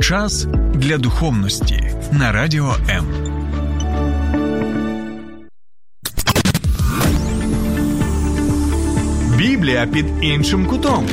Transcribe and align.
Час 0.00 0.46
для 0.74 0.98
духовності 0.98 1.90
на 2.12 2.32
радіо 2.32 2.74
М. 2.90 3.06
Біблія 9.38 9.86
під 9.86 10.06
іншим 10.22 10.66
кутом. 10.66 11.06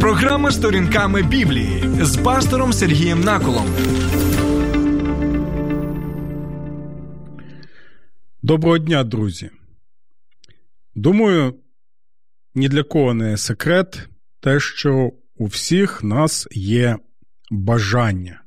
Програма 0.00 0.50
сторінками 0.50 1.22
Біблії 1.22 1.82
з 2.00 2.16
пастором 2.16 2.72
Сергієм 2.72 3.20
Наколом. 3.20 3.66
Доброго 8.42 8.78
дня, 8.78 9.04
друзі. 9.04 9.50
Думаю, 10.94 11.54
ні 12.54 12.68
для 12.68 12.82
кого 12.82 13.14
не 13.14 13.36
секрет 13.36 14.08
те, 14.40 14.60
що 14.60 15.12
у 15.36 15.46
всіх 15.46 16.04
нас 16.04 16.48
є 16.50 16.98
бажання. 17.50 18.40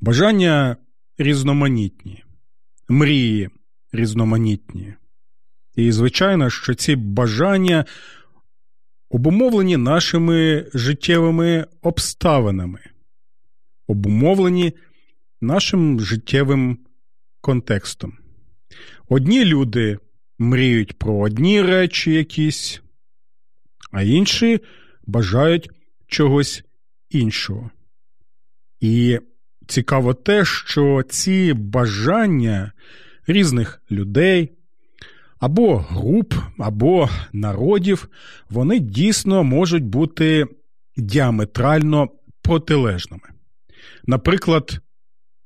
Бажання 0.00 0.76
різноманітні, 1.18 2.24
мрії 2.88 3.50
різноманітні. 3.92 4.94
І, 5.76 5.92
звичайно, 5.92 6.50
що 6.50 6.74
ці 6.74 6.96
бажання 6.96 7.84
обумовлені 9.10 9.76
нашими 9.76 10.66
життєвими 10.74 11.66
обставинами, 11.82 12.80
обумовлені 13.86 14.72
нашим 15.40 16.00
життєвим 16.00 16.78
контекстом. 17.40 18.18
Одні 19.08 19.44
люди 19.44 19.98
мріють 20.38 20.98
про 20.98 21.18
одні 21.18 21.62
речі 21.62 22.12
якісь, 22.12 22.82
а 23.90 24.02
інші 24.02 24.60
бажають 25.06 25.70
чогось 26.06 26.64
іншого. 27.10 27.70
І 28.82 29.18
цікаво 29.66 30.14
те, 30.14 30.44
що 30.44 31.02
ці 31.08 31.52
бажання 31.52 32.72
різних 33.26 33.82
людей 33.90 34.52
або 35.38 35.76
груп, 35.76 36.34
або 36.58 37.08
народів, 37.32 38.08
вони 38.50 38.78
дійсно 38.78 39.44
можуть 39.44 39.84
бути 39.84 40.46
діаметрально 40.96 42.08
протилежними. 42.42 43.28
Наприклад, 44.06 44.78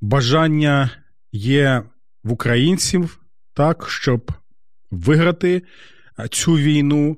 бажання 0.00 0.91
є 1.33 1.83
в 2.25 2.33
українців 2.33 3.21
так, 3.55 3.89
щоб 3.89 4.33
виграти 4.91 5.62
цю 6.31 6.53
війну. 6.53 7.17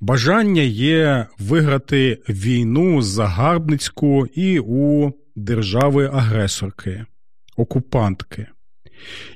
Бажання 0.00 0.62
є 0.62 1.26
виграти 1.38 2.22
війну 2.28 3.02
загарбницьку 3.02 4.26
і 4.26 4.58
у 4.58 5.12
держави-агресорки, 5.36 7.04
окупантки. 7.56 8.46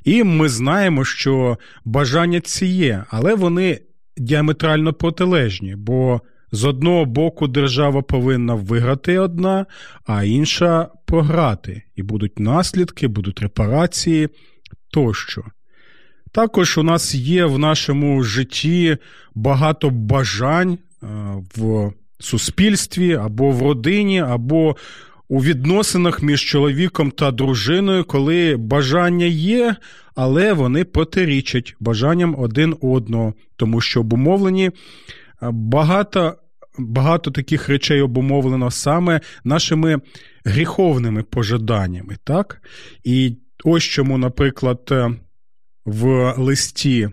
І 0.03 0.23
ми 0.23 0.49
знаємо, 0.49 1.05
що 1.05 1.57
бажання 1.85 2.39
ці 2.39 2.65
є, 2.65 3.03
але 3.09 3.35
вони 3.35 3.79
діаметрально 4.17 4.93
протилежні, 4.93 5.75
бо 5.75 6.21
з 6.51 6.63
одного 6.63 7.05
боку 7.05 7.47
держава 7.47 8.01
повинна 8.01 8.53
виграти 8.53 9.19
одна, 9.19 9.65
а 10.05 10.23
інша 10.23 10.87
програти. 11.05 11.83
І 11.95 12.03
будуть 12.03 12.39
наслідки, 12.39 13.07
будуть 13.07 13.41
репарації 13.41 14.29
тощо. 14.91 15.43
Також 16.31 16.77
у 16.77 16.83
нас 16.83 17.15
є 17.15 17.45
в 17.45 17.59
нашому 17.59 18.23
житті 18.23 18.97
багато 19.35 19.89
бажань 19.89 20.77
в 21.55 21.91
суспільстві 22.19 23.13
або 23.13 23.51
в 23.51 23.61
родині, 23.61 24.19
або 24.19 24.75
у 25.29 25.43
відносинах 25.43 26.21
між 26.21 26.41
чоловіком 26.41 27.11
та 27.11 27.31
дружиною, 27.31 28.03
коли 28.03 28.57
бажання 28.57 29.25
є, 29.25 29.75
але 30.15 30.53
вони 30.53 30.83
протирічать 30.83 31.75
бажанням 31.79 32.35
один 32.39 32.75
одного, 32.81 33.33
тому 33.55 33.81
що 33.81 33.99
обумовлені 33.99 34.71
багато. 35.41 36.35
Багато 36.81 37.31
таких 37.31 37.69
речей 37.69 38.01
обумовлено 38.01 38.71
саме 38.71 39.21
нашими 39.43 39.99
гріховними 40.45 41.23
пожаданнями. 41.23 42.17
так? 42.23 42.61
І 43.03 43.37
ось 43.63 43.83
чому, 43.83 44.17
наприклад, 44.17 44.93
в 45.85 46.33
листі 46.37 47.09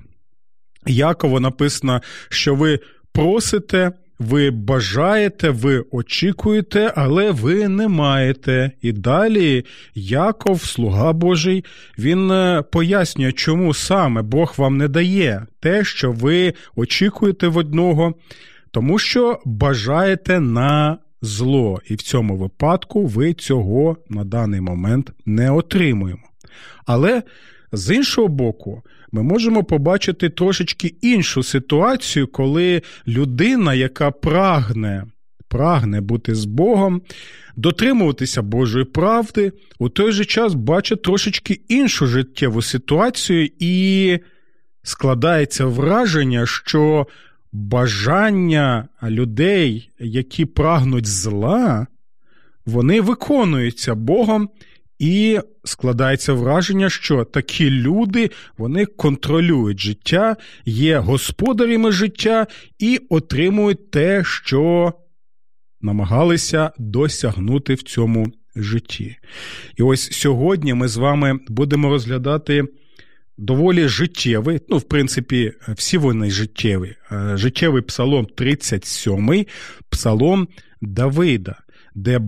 Якова 0.86 1.40
написано, 1.40 2.00
що 2.28 2.54
ви 2.54 2.80
просите, 3.12 3.92
ви 4.18 4.50
бажаєте, 4.50 5.50
ви 5.50 5.84
очікуєте, 5.90 6.92
але 6.96 7.30
ви 7.30 7.68
не 7.68 7.88
маєте. 7.88 8.70
І 8.82 8.92
далі 8.92 9.64
Яков, 9.94 10.62
слуга 10.62 11.12
Божий, 11.12 11.64
він 11.98 12.30
е, 12.30 12.62
пояснює, 12.72 13.32
чому 13.32 13.74
саме 13.74 14.22
Бог 14.22 14.54
вам 14.56 14.76
не 14.76 14.88
дає 14.88 15.46
те, 15.60 15.84
що 15.84 16.12
ви 16.12 16.54
очікуєте 16.76 17.48
в 17.48 17.56
одного, 17.56 18.14
тому 18.70 18.98
що 18.98 19.40
бажаєте 19.44 20.40
на 20.40 20.98
зло. 21.22 21.80
І 21.88 21.94
в 21.94 22.02
цьому 22.02 22.36
випадку 22.36 23.06
ви 23.06 23.34
цього 23.34 23.96
на 24.08 24.24
даний 24.24 24.60
момент 24.60 25.10
не 25.26 25.50
отримуємо. 25.50 26.22
Але 26.86 27.22
з 27.72 27.94
іншого 27.94 28.28
боку, 28.28 28.82
ми 29.12 29.22
можемо 29.22 29.64
побачити 29.64 30.28
трошечки 30.28 30.94
іншу 31.00 31.42
ситуацію, 31.42 32.26
коли 32.26 32.82
людина, 33.06 33.74
яка 33.74 34.10
прагне 34.10 35.04
прагне 35.48 36.00
бути 36.00 36.34
з 36.34 36.44
Богом, 36.44 37.02
дотримуватися 37.56 38.42
Божої 38.42 38.84
правди, 38.84 39.52
у 39.78 39.88
той 39.88 40.12
же 40.12 40.24
час 40.24 40.54
бачить 40.54 41.02
трошечки 41.02 41.60
іншу 41.68 42.06
життєву 42.06 42.62
ситуацію, 42.62 43.48
і 43.58 44.18
складається 44.82 45.66
враження, 45.66 46.46
що 46.46 47.06
бажання 47.52 48.88
людей, 49.02 49.90
які 49.98 50.44
прагнуть 50.44 51.06
зла, 51.06 51.86
вони 52.66 53.00
виконуються 53.00 53.94
Богом. 53.94 54.48
І 54.98 55.38
складається 55.64 56.32
враження, 56.32 56.90
що 56.90 57.24
такі 57.24 57.70
люди 57.70 58.30
вони 58.58 58.86
контролюють 58.86 59.80
життя, 59.80 60.36
є 60.64 60.98
господарями 60.98 61.92
життя 61.92 62.46
і 62.78 63.00
отримують 63.08 63.90
те, 63.90 64.24
що 64.24 64.92
намагалися 65.80 66.70
досягнути 66.78 67.74
в 67.74 67.82
цьому 67.82 68.26
житті. 68.56 69.16
І 69.76 69.82
ось 69.82 70.12
сьогодні 70.12 70.74
ми 70.74 70.88
з 70.88 70.96
вами 70.96 71.38
будемо 71.48 71.88
розглядати 71.88 72.64
доволі 73.38 73.88
життєвий, 73.88 74.60
ну, 74.68 74.78
в 74.78 74.82
принципі, 74.82 75.52
всі 75.68 75.98
вони 75.98 76.30
життєві. 76.30 76.94
Життєвий 77.34 77.82
псалом 77.82 78.26
37, 78.26 79.46
псалом 79.90 80.48
Давида, 80.80 81.56
де 81.94 82.20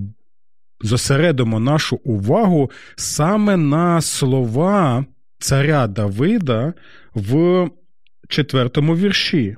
зосередимо 0.81 1.61
нашу 1.61 1.97
увагу 1.97 2.71
саме 2.97 3.57
на 3.57 4.01
слова 4.01 5.07
царя 5.39 5.87
Давида 5.87 6.75
в 7.15 7.69
четвертому 8.29 8.97
вірші, 8.97 9.57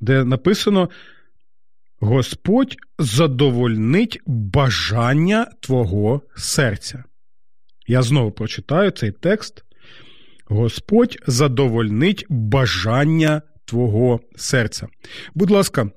де 0.00 0.24
написано: 0.24 0.88
Господь 2.00 2.76
задовольнить 2.98 4.20
бажання 4.26 5.46
твого 5.60 6.22
серця. 6.36 7.04
Я 7.86 8.02
знову 8.02 8.30
прочитаю 8.30 8.90
цей 8.90 9.10
текст. 9.10 9.64
Господь 10.48 11.18
задовольнить 11.26 12.26
бажання 12.28 13.42
твого 13.64 14.20
серця. 14.36 14.88
Будь 15.34 15.50
ласка, 15.50 15.90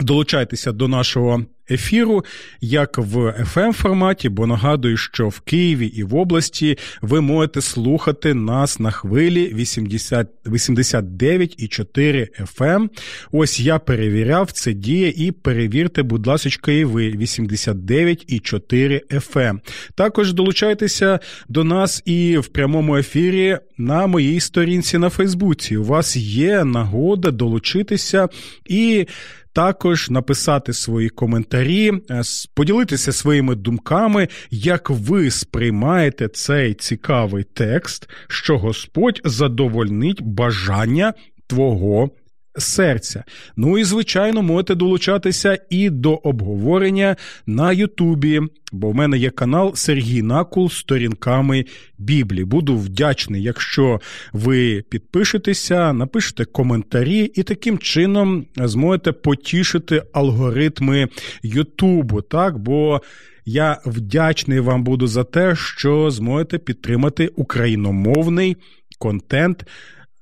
долучайтеся 0.00 0.72
до 0.72 0.88
нашого 0.88 1.44
ефіру, 1.70 2.24
як 2.60 2.98
в 2.98 3.16
fm 3.54 3.72
форматі, 3.72 4.28
бо 4.28 4.46
нагадую, 4.46 4.96
що 4.96 5.28
в 5.28 5.40
Києві 5.40 5.86
і 5.86 6.02
в 6.02 6.14
області 6.14 6.78
ви 7.02 7.20
можете 7.20 7.60
слухати 7.60 8.34
нас 8.34 8.80
на 8.80 8.90
хвилі 8.90 9.54
80, 9.54 10.28
89,4 10.46 12.28
FM. 12.56 12.88
Ось 13.32 13.60
я 13.60 13.78
перевіряв, 13.78 14.52
це 14.52 14.72
діє, 14.72 15.08
і 15.08 15.32
перевірте, 15.32 16.02
будь 16.02 16.26
ласка, 16.26 16.72
і 16.72 16.84
ви 16.84 17.10
89,4 17.10 19.00
FM. 19.10 19.58
Також 19.94 20.32
долучайтеся 20.32 21.18
до 21.48 21.64
нас 21.64 22.02
і 22.04 22.38
в 22.38 22.46
прямому 22.46 22.96
ефірі 22.96 23.58
на 23.78 24.06
моїй 24.06 24.40
сторінці 24.40 24.98
на 24.98 25.10
Фейсбуці. 25.10 25.76
У 25.76 25.84
вас 25.84 26.16
є 26.16 26.64
нагода 26.64 27.30
долучитися 27.30 28.28
і 28.66 29.06
також 29.52 30.10
написати 30.10 30.72
свої 30.72 31.08
коментарі, 31.08 31.92
е, 32.10 32.22
поділитися 32.54 33.12
своїми 33.12 33.54
думками, 33.54 34.28
як 34.50 34.90
ви 34.90 35.30
сприймаєте 35.30 36.28
цей 36.28 36.74
цікавий 36.74 37.44
текст, 37.44 38.08
що 38.28 38.58
Господь 38.58 39.20
задовольнить 39.24 40.22
бажання 40.22 41.14
твого 41.46 42.10
серця. 42.58 43.24
Ну 43.56 43.78
і, 43.78 43.84
звичайно, 43.84 44.42
можете 44.42 44.74
долучатися 44.74 45.58
і 45.70 45.90
до 45.90 46.14
обговорення 46.14 47.16
на 47.46 47.72
Ютубі, 47.72 48.40
бо 48.72 48.90
в 48.90 48.94
мене 48.94 49.18
є 49.18 49.30
канал 49.30 49.74
Сергій 49.74 50.22
Накул 50.22 50.70
з 50.70 50.76
сторінками 50.76 51.64
Біблії. 51.98 52.44
Буду 52.44 52.76
вдячний, 52.76 53.42
якщо 53.42 54.00
ви 54.32 54.84
підпишетеся, 54.88 55.92
напишете 55.92 56.44
коментарі 56.44 57.32
і 57.34 57.42
таким 57.42 57.78
чином 57.78 58.46
зможете 58.56 59.12
потішити 59.12 60.02
алгоритми 60.12 61.08
Ютубу. 61.42 62.22
Так, 62.22 62.58
бо 62.58 63.00
я 63.44 63.78
вдячний 63.86 64.60
вам 64.60 64.84
буду 64.84 65.06
за 65.06 65.24
те, 65.24 65.56
що 65.56 66.10
зможете 66.10 66.58
підтримати 66.58 67.26
україномовний 67.36 68.56
контент 68.98 69.64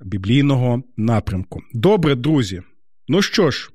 біблійного 0.01 0.83
напрямку. 0.97 1.61
Добре, 1.75 2.15
друзі. 2.15 2.63
Ну 3.09 3.23
що 3.23 3.51
ж, 3.51 3.71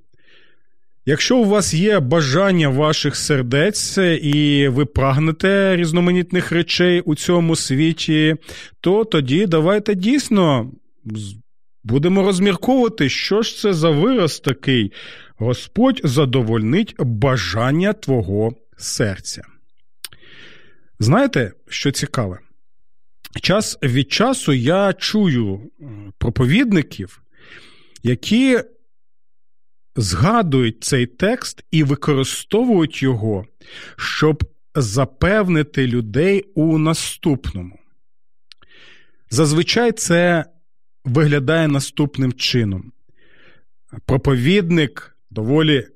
якщо 1.05 1.37
у 1.37 1.45
вас 1.45 1.73
є 1.73 1.99
бажання 1.99 2.69
ваших 2.69 3.15
сердець 3.15 3.97
і 4.21 4.67
ви 4.67 4.85
прагнете 4.85 5.75
різноманітних 5.75 6.51
речей 6.51 7.01
у 7.01 7.15
цьому 7.15 7.55
світі, 7.55 8.35
то 8.81 9.05
тоді 9.05 9.45
давайте 9.45 9.95
дійсно 9.95 10.71
будемо 11.83 12.21
розмірковувати, 12.21 13.09
що 13.09 13.41
ж 13.41 13.57
це 13.57 13.73
за 13.73 13.89
вираз 13.89 14.39
такий. 14.39 14.91
Господь 15.37 16.01
задовольнить 16.03 16.95
бажання 16.99 17.93
твого 17.93 18.55
серця. 18.77 19.41
Знаєте, 20.99 21.51
що 21.67 21.91
цікаве? 21.91 22.39
Час 23.39 23.77
від 23.83 24.11
часу 24.11 24.53
я 24.53 24.93
чую 24.93 25.71
проповідників, 26.17 27.21
які 28.03 28.59
згадують 29.95 30.83
цей 30.83 31.05
текст 31.05 31.63
і 31.71 31.83
використовують 31.83 33.03
його, 33.03 33.45
щоб 33.97 34.43
запевнити 34.75 35.87
людей 35.87 36.45
у 36.55 36.77
наступному. 36.77 37.79
Зазвичай 39.29 39.91
це 39.91 40.45
виглядає 41.05 41.67
наступним 41.67 42.33
чином. 42.33 42.91
Проповідник 44.05 45.17
доволі 45.29 45.87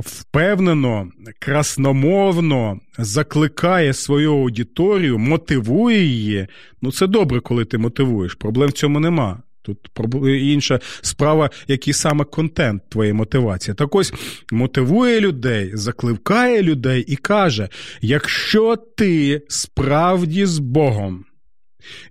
впевнено, 0.00 1.08
красномовно 1.38 2.80
закликає 2.98 3.94
свою 3.94 4.32
аудиторію, 4.32 5.18
мотивує 5.18 6.04
її. 6.04 6.46
Ну, 6.82 6.92
це 6.92 7.06
добре, 7.06 7.40
коли 7.40 7.64
ти 7.64 7.78
мотивуєш. 7.78 8.34
Проблем 8.34 8.68
в 8.68 8.72
цьому 8.72 9.00
нема. 9.00 9.42
Тут 9.62 9.78
інша 10.24 10.80
справа, 11.00 11.50
який 11.68 11.92
саме 11.92 12.24
контент 12.24 12.82
твоєї 12.88 13.12
мотивації. 13.12 13.74
Так 13.74 13.94
ось 13.94 14.12
мотивує 14.52 15.20
людей, 15.20 15.70
закликає 15.74 16.62
людей 16.62 17.04
і 17.08 17.16
каже: 17.16 17.68
якщо 18.00 18.76
ти 18.76 19.42
справді 19.48 20.46
з 20.46 20.58
Богом, 20.58 21.24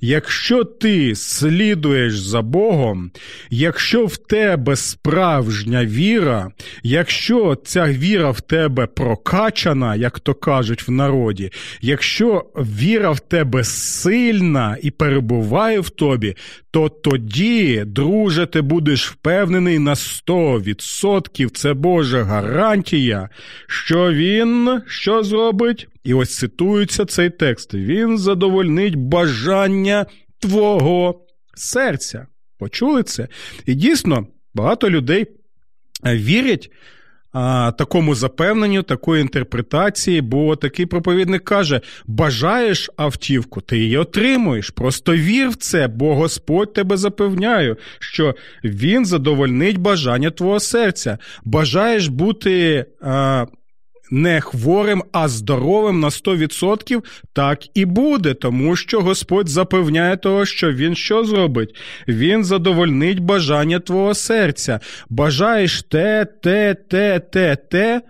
Якщо 0.01 0.63
ти 0.63 1.16
слідуєш 1.16 2.19
за 2.19 2.42
Богом, 2.42 3.12
якщо 3.50 4.06
в 4.06 4.18
тебе 4.18 4.75
справжня 4.75 5.86
віра, 5.86 6.51
якщо 6.83 7.57
ця 7.63 7.86
віра 7.86 8.31
в 8.31 8.42
тебе 8.42 8.88
прокачана, 8.88 9.95
як 9.95 10.19
то 10.19 10.33
кажуть 10.33 10.88
в 10.88 10.92
народі, 10.92 11.51
якщо 11.81 12.45
віра 12.56 13.12
в 13.12 13.19
тебе 13.19 13.63
сильна 13.63 14.77
і 14.81 14.92
перебуває 14.92 15.80
в 15.80 15.89
тобі, 15.89 16.36
то 16.71 16.89
тоді, 16.89 17.83
друже, 17.86 18.45
ти 18.45 18.62
будеш 18.62 19.12
впевнений 19.12 19.80
на 19.80 19.94
100%, 19.94 21.50
це 21.50 21.74
Божа 21.74 22.24
гарантія, 22.24 23.30
що 23.68 24.13
він 24.13 24.81
що 24.88 25.24
зробить? 25.24 25.88
І 26.04 26.13
ось 26.13 26.38
цитується 26.38 27.06
цей 27.06 27.30
текст: 27.30 27.74
Він 27.74 28.18
задовольнить 28.18 28.95
бажання 28.95 30.06
твого 30.39 31.25
серця. 31.56 32.27
Почули 32.57 33.04
це? 33.04 33.27
І 33.66 33.74
дійсно, 33.74 34.27
багато 34.54 34.89
людей 34.89 35.27
вірять 36.06 36.71
а, 37.34 37.72
такому 37.78 38.16
запевненню, 38.16 38.84
такої 38.84 39.22
інтерпретації, 39.22 40.22
бо 40.22 40.56
такий 40.56 40.86
проповідник 40.86 41.44
каже: 41.44 41.81
бажаєш 42.08 42.90
автівку, 42.98 43.62
ти 43.62 43.78
її 43.78 43.98
отримуєш. 43.98 44.70
Просто 44.70 45.16
вір 45.16 45.50
в 45.50 45.56
це, 45.56 45.88
бо 45.88 46.16
Господь 46.16 46.74
тебе 46.74 46.98
запевняє, 46.98 47.76
що 48.00 48.36
Він 48.64 49.06
задовольнить 49.06 49.78
бажання 49.78 50.30
твого 50.30 50.60
серця. 50.60 51.18
Бажаєш 51.44 52.08
бути. 52.08 52.86
А, 53.02 53.46
не 54.11 54.41
хворим, 54.41 55.03
а 55.11 55.27
здоровим 55.27 56.00
на 56.00 56.09
100%, 56.09 57.03
так 57.33 57.59
і 57.73 57.85
буде, 57.85 58.33
тому 58.33 58.75
що 58.75 59.01
Господь 59.01 59.50
запевняє 59.50 60.17
того, 60.17 60.45
що 60.45 60.71
Він 60.71 60.95
що 60.95 61.23
зробить? 61.23 61.75
Він 62.07 62.44
задовольнить 62.44 63.19
бажання 63.19 63.79
твого 63.79 64.13
серця. 64.13 64.79
Бажаєш 65.09 65.83
те, 65.83 66.25
те, 66.25 66.73
те, 66.73 67.19
те, 67.19 67.56
те. 67.56 68.01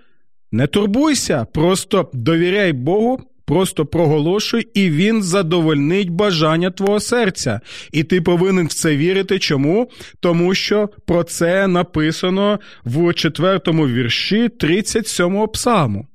Не 0.52 0.68
турбуйся, 0.68 1.46
просто 1.54 2.10
довіряй 2.14 2.74
Богу, 2.74 3.20
Просто 3.50 3.86
проголошуй, 3.86 4.68
і 4.74 4.90
він 4.90 5.24
задовольнить 5.24 6.10
бажання 6.10 6.72
твого 6.72 7.00
серця. 7.00 7.60
І 7.92 8.04
ти 8.04 8.22
повинен 8.22 8.68
в 8.68 8.74
це 8.74 8.98
вірити. 8.98 9.40
Чому? 9.40 9.90
Тому 10.20 10.56
що 10.56 10.90
про 11.06 11.24
це 11.24 11.68
написано 11.68 12.60
в 12.86 13.14
четвертому 13.14 13.88
вірші 13.88 14.48
37-го 14.48 15.48
псалму. 15.48 16.08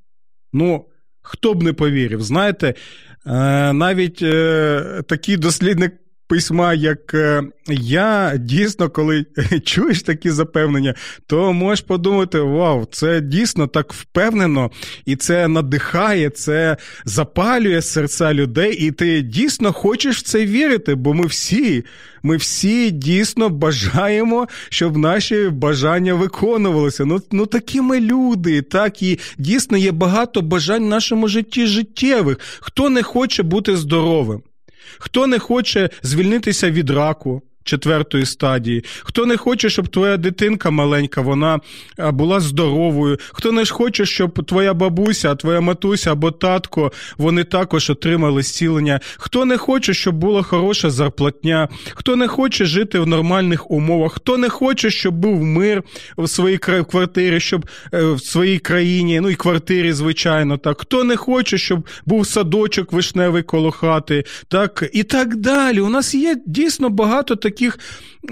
Ну, 0.53 0.85
хто 1.23 1.55
б 1.55 1.63
не 1.63 1.73
повірив, 1.73 2.23
знаєте, 2.23 2.67
е, 2.67 2.75
навіть 3.73 4.23
е, 4.23 5.03
такий 5.09 5.37
дослідник 5.37 5.93
письма, 6.35 6.75
як 6.75 7.15
е, 7.15 7.43
я 7.69 8.33
дійсно, 8.37 8.91
коли 8.91 9.27
чуєш 9.65 10.03
такі 10.03 10.31
запевнення, 10.31 10.95
то 11.27 11.53
можеш 11.53 11.81
подумати: 11.81 12.41
вау, 12.41 12.87
це 12.91 13.21
дійсно 13.21 13.67
так 13.67 13.93
впевнено, 13.93 14.71
і 15.07 15.17
це 15.17 15.49
надихає, 15.49 16.31
це 16.31 16.77
запалює 17.05 17.83
серця 17.83 18.35
людей, 18.35 18.87
і 18.87 18.91
ти 18.91 19.23
дійсно 19.23 19.73
хочеш 19.73 20.17
в 20.17 20.23
це 20.23 20.47
вірити, 20.47 20.95
бо 20.95 21.15
ми 21.15 21.27
всі. 21.27 21.85
Ми 22.23 22.37
всі 22.37 22.91
дійсно 22.91 23.49
бажаємо, 23.49 24.49
щоб 24.69 24.97
наші 24.97 25.49
бажання 25.49 26.15
виконувалися. 26.15 27.05
Ну 27.05 27.21
ну 27.33 27.47
такі 27.47 27.81
ми 27.81 28.01
люди, 28.01 28.63
так 28.63 29.03
і 29.03 29.19
дійсно 29.39 29.79
є 29.79 29.93
багато 29.93 30.43
бажань 30.43 30.85
в 30.85 30.89
нашому 30.89 31.29
житті 31.29 31.67
життєвих. 31.67 32.39
Хто 32.61 32.91
не 32.91 33.03
хоче 33.03 33.43
бути 33.43 33.77
здоровим? 33.77 34.43
Хто 34.99 35.27
не 35.27 35.39
хоче 35.39 35.91
звільнитися 36.03 36.71
від 36.71 36.91
раку? 36.91 37.43
Четвертої 37.65 38.27
стадії. 38.27 38.85
Хто 39.03 39.27
не 39.27 39.37
хоче, 39.37 39.71
щоб 39.71 39.89
твоя 39.89 40.17
дитинка 40.17 40.71
маленька 40.71 41.21
вона 41.21 41.61
була 41.99 42.41
здоровою, 42.41 43.19
хто 43.33 43.53
не 43.53 43.67
хоче, 43.67 44.07
щоб 44.07 44.45
твоя 44.47 44.75
бабуся, 44.75 45.35
твоя 45.35 45.61
матуся 45.61 46.13
або 46.13 46.31
татко 46.31 46.93
вони 47.19 47.45
також 47.45 47.91
отримали 47.91 48.43
зцілення, 48.43 49.01
хто 49.17 49.45
не 49.45 49.57
хоче, 49.57 49.95
щоб 49.95 50.15
була 50.15 50.43
хороша 50.43 50.91
зарплатня, 50.91 51.69
хто 51.95 52.17
не 52.17 52.29
хоче 52.29 52.65
жити 52.65 52.99
в 52.99 53.07
нормальних 53.07 53.71
умовах, 53.71 54.13
хто 54.15 54.39
не 54.39 54.49
хоче, 54.49 54.91
щоб 54.91 55.15
був 55.15 55.43
мир 55.43 55.83
в 56.17 56.29
своїй 56.29 56.59
квартирі, 56.59 57.41
щоб 57.41 57.67
е, 57.95 58.05
в 58.05 58.21
своїй 58.21 58.59
країні, 58.59 59.21
ну 59.21 59.31
і 59.31 59.35
квартирі, 59.35 59.93
звичайно, 59.93 60.57
так, 60.57 60.81
хто 60.81 61.05
не 61.05 61.17
хоче, 61.17 61.59
щоб 61.59 61.89
був 62.07 62.27
садочок 62.27 62.93
вишневий 62.93 63.43
коло 63.43 63.71
хати, 63.71 64.25
так 64.49 64.85
і 64.93 65.03
так 65.03 65.37
далі. 65.37 65.81
У 65.81 65.89
нас 65.89 66.15
є 66.15 66.37
дійсно 66.47 66.91
багато 66.91 67.37
таких 67.37 67.54
таких 67.55 67.79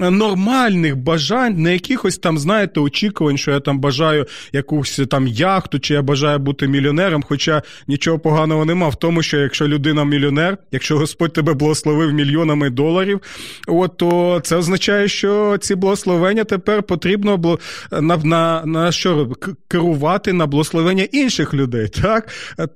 е, 0.01 0.11
нормальних 0.11 0.97
бажань, 0.97 1.63
не 1.63 1.73
якихось 1.73 2.19
там, 2.19 2.39
знаєте, 2.39 2.81
очікувань, 2.81 3.39
що 3.39 3.51
я 3.51 3.61
там 3.61 3.81
бажаю 3.81 4.27
якусь 4.53 5.01
там 5.11 5.29
яхту, 5.29 5.79
чи 5.79 5.95
я 5.95 6.03
бажаю 6.03 6.39
бути 6.39 6.69
мільйонером. 6.69 7.25
Хоча 7.29 7.63
нічого 7.89 8.19
поганого 8.19 8.65
нема 8.65 8.89
в 8.89 8.97
тому, 8.97 9.23
що 9.23 9.39
якщо 9.39 9.69
людина 9.69 10.05
мільйонер, 10.05 10.59
якщо 10.73 10.99
Господь 10.99 11.33
тебе 11.33 11.55
благословив 11.55 12.13
мільйонами 12.13 12.71
доларів, 12.71 13.21
от, 13.67 13.97
то 13.97 14.41
це 14.45 14.57
означає, 14.57 15.09
що 15.09 15.59
ці 15.61 15.75
благословення 15.75 16.45
тепер 16.45 16.83
потрібно 16.83 17.59
на, 17.93 18.17
на, 18.17 18.63
на 18.67 18.93
що 18.93 19.33
керувати 19.69 20.33
на 20.33 20.47
благословення 20.47 21.07
інших 21.13 21.55
людей. 21.55 21.89
Так? 21.89 22.29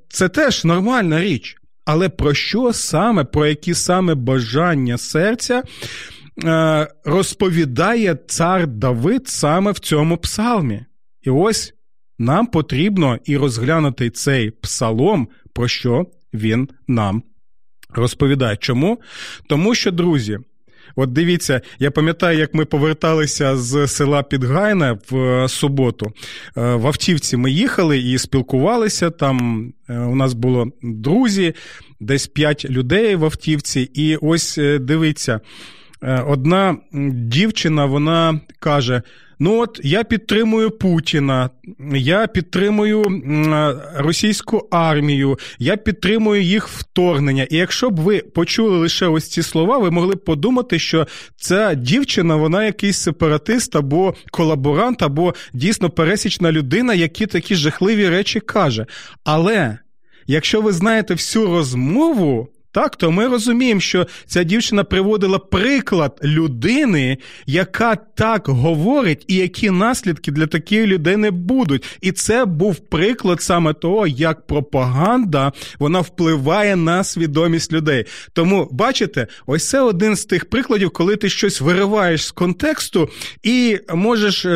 Це 0.09 0.29
теж 0.29 0.65
нормальна 0.65 1.21
річ. 1.21 1.57
Але 1.85 2.09
про 2.09 2.35
що 2.35 2.73
саме, 2.73 3.25
про 3.25 3.47
які 3.47 3.75
саме 3.75 4.15
бажання 4.15 4.99
серця 4.99 5.63
Е, 5.63 6.16
розповідає 7.05 8.19
цар 8.27 8.67
Давид 8.67 9.29
саме 9.29 9.73
в 9.73 9.79
цьому 9.79 10.17
псалмі. 10.17 10.85
І 11.23 11.31
ось 11.31 11.75
нам 12.19 12.47
потрібно 12.47 13.19
і 13.25 13.37
розглянути 13.37 14.11
цей 14.11 14.51
псалом, 14.51 15.29
про 15.53 15.69
що 15.69 16.07
він 16.35 16.69
нам 16.89 17.23
розповідає. 17.91 18.57
Чому? 18.57 19.01
Тому 19.49 19.75
що, 19.75 19.91
друзі, 19.91 20.39
От 20.99 21.13
дивіться, 21.13 21.61
я 21.79 21.91
пам'ятаю, 21.91 22.39
як 22.39 22.55
ми 22.55 22.65
поверталися 22.65 23.57
з 23.57 23.89
села 23.89 24.23
Підгайна 24.23 24.99
в 25.11 25.17
е, 25.17 25.49
суботу. 25.49 26.07
Е, 26.07 26.75
в 26.75 26.87
Автівці 26.87 27.37
ми 27.37 27.51
їхали 27.51 27.99
і 27.99 28.19
спілкувалися. 28.19 29.11
Там 29.11 29.69
е, 29.89 29.99
у 29.99 30.15
нас 30.15 30.35
було 30.35 30.67
друзі, 30.83 31.55
десь 32.01 32.27
п'ять 32.27 32.65
людей 32.65 33.17
в 33.17 33.25
Автівці. 33.25 33.81
І 33.95 34.17
ось 34.17 34.59
дивіться, 34.81 35.41
одна 36.07 36.77
дівчина 37.13 37.85
вона 37.85 38.41
каже. 38.59 39.03
Ну 39.39 39.61
от 39.61 39.81
я 39.85 40.05
підтримую 40.05 40.71
Путіна, 40.71 41.51
я 41.95 42.27
підтримую 42.27 43.05
російську 43.97 44.69
армію, 44.71 45.39
я 45.59 45.77
підтримую 45.77 46.43
їх 46.43 46.69
вторгнення. 46.69 47.47
І 47.51 47.57
якщо 47.57 47.91
б 47.91 48.01
ви 48.01 48.19
почули 48.19 48.79
лише 48.79 49.07
ось 49.07 49.29
ці 49.29 49.43
слова, 49.43 49.79
ви 49.79 49.91
могли 49.91 50.15
б 50.15 50.25
подумати, 50.25 50.79
що 50.79 51.07
ця 51.37 51.75
дівчина, 51.75 52.37
вона 52.37 52.65
якийсь 52.65 52.99
сепаратист 52.99 53.77
або 53.77 54.15
колаборант, 54.31 55.03
або 55.03 55.35
дійсно 55.53 55.91
пересічна 55.91 56.53
людина, 56.53 56.95
які 56.95 57.27
такі 57.27 57.55
жахливі 57.55 58.09
речі 58.09 58.41
каже. 58.41 58.87
Але 59.25 59.79
якщо 60.27 60.61
ви 60.61 60.73
знаєте 60.73 61.15
всю 61.15 61.47
розмову. 61.47 62.49
Так, 62.77 62.97
то 62.97 63.11
ми 63.11 63.29
розуміємо, 63.29 63.81
що 63.81 64.07
ця 64.27 64.43
дівчина 64.43 64.85
приводила 64.85 65.39
приклад 65.39 66.21
людини, 66.25 67.19
яка 67.47 67.97
так 67.97 68.49
говорить, 68.49 69.25
і 69.29 69.35
які 69.35 69.71
наслідки 69.71 70.33
для 70.33 70.47
такої 70.47 70.87
людини 70.87 71.31
будуть. 71.31 71.99
І 72.01 72.13
це 72.13 72.45
був 72.45 72.77
приклад 72.77 73.43
саме 73.43 73.73
того, 73.73 74.07
як 74.07 74.47
пропаганда 74.47 75.53
вона 75.79 76.01
впливає 76.01 76.77
на 76.77 77.05
свідомість 77.05 77.73
людей. 77.73 78.05
Тому 78.33 78.69
бачите, 78.71 79.27
ось 79.47 79.69
це 79.69 79.81
один 79.81 80.17
з 80.17 80.25
тих 80.25 80.51
прикладів, 80.51 80.91
коли 80.91 81.17
ти 81.17 81.29
щось 81.29 81.61
вириваєш 81.61 82.27
з 82.27 82.31
контексту 82.31 83.09
і 83.43 83.79
можеш. 83.95 84.47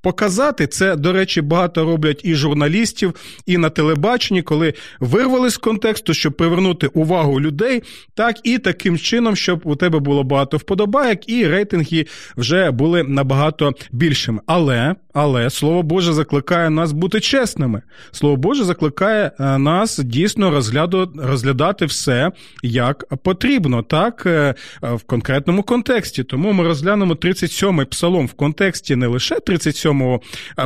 Показати. 0.00 0.66
Це, 0.66 0.96
до 0.96 1.12
речі, 1.12 1.40
багато 1.40 1.84
роблять 1.84 2.20
і 2.24 2.34
журналістів, 2.34 3.14
і 3.46 3.58
на 3.58 3.70
телебаченні, 3.70 4.42
коли 4.42 4.74
вирвали 5.00 5.50
з 5.50 5.56
контексту, 5.56 6.14
щоб 6.14 6.36
привернути 6.36 6.86
увагу 6.86 7.40
людей, 7.40 7.82
так 8.14 8.36
і 8.44 8.58
таким 8.58 8.98
чином, 8.98 9.36
щоб 9.36 9.60
у 9.64 9.76
тебе 9.76 9.98
було 9.98 10.24
багато 10.24 10.56
вподобайок, 10.56 11.28
і 11.28 11.46
рейтинги 11.46 12.06
вже 12.36 12.70
були 12.70 13.02
набагато 13.02 13.72
більшими. 13.92 14.40
Але, 14.46 14.94
але 15.14 15.50
слово 15.50 15.82
Боже 15.82 16.12
закликає 16.12 16.70
нас 16.70 16.92
бути 16.92 17.20
чесними. 17.20 17.82
Слово 18.10 18.36
Боже 18.36 18.64
закликає 18.64 19.30
е, 19.40 19.58
нас 19.58 19.98
дійсно 19.98 20.50
розгляду, 20.50 21.12
розглядати 21.16 21.86
все 21.86 22.32
як 22.62 23.16
потрібно, 23.16 23.82
так 23.82 24.22
е, 24.26 24.54
в 24.82 25.02
конкретному 25.02 25.62
контексті. 25.62 26.24
Тому 26.24 26.52
ми 26.52 26.64
розглянемо 26.64 27.14
37-й 27.14 27.84
псалом 27.84 28.26
в 28.26 28.32
контексті 28.32 28.96
не 28.96 29.06
лише 29.06 29.40
37 29.40 29.97
цьому 29.98 30.22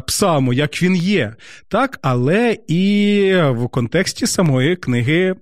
псалму, 0.07 0.53
як 0.53 0.83
він 0.83 0.97
є, 0.97 1.35
так, 1.69 1.99
але 2.03 2.57
і 2.69 3.35
в 3.51 3.69
контексті 3.69 4.27
самої 4.27 4.77
книги 4.77 5.35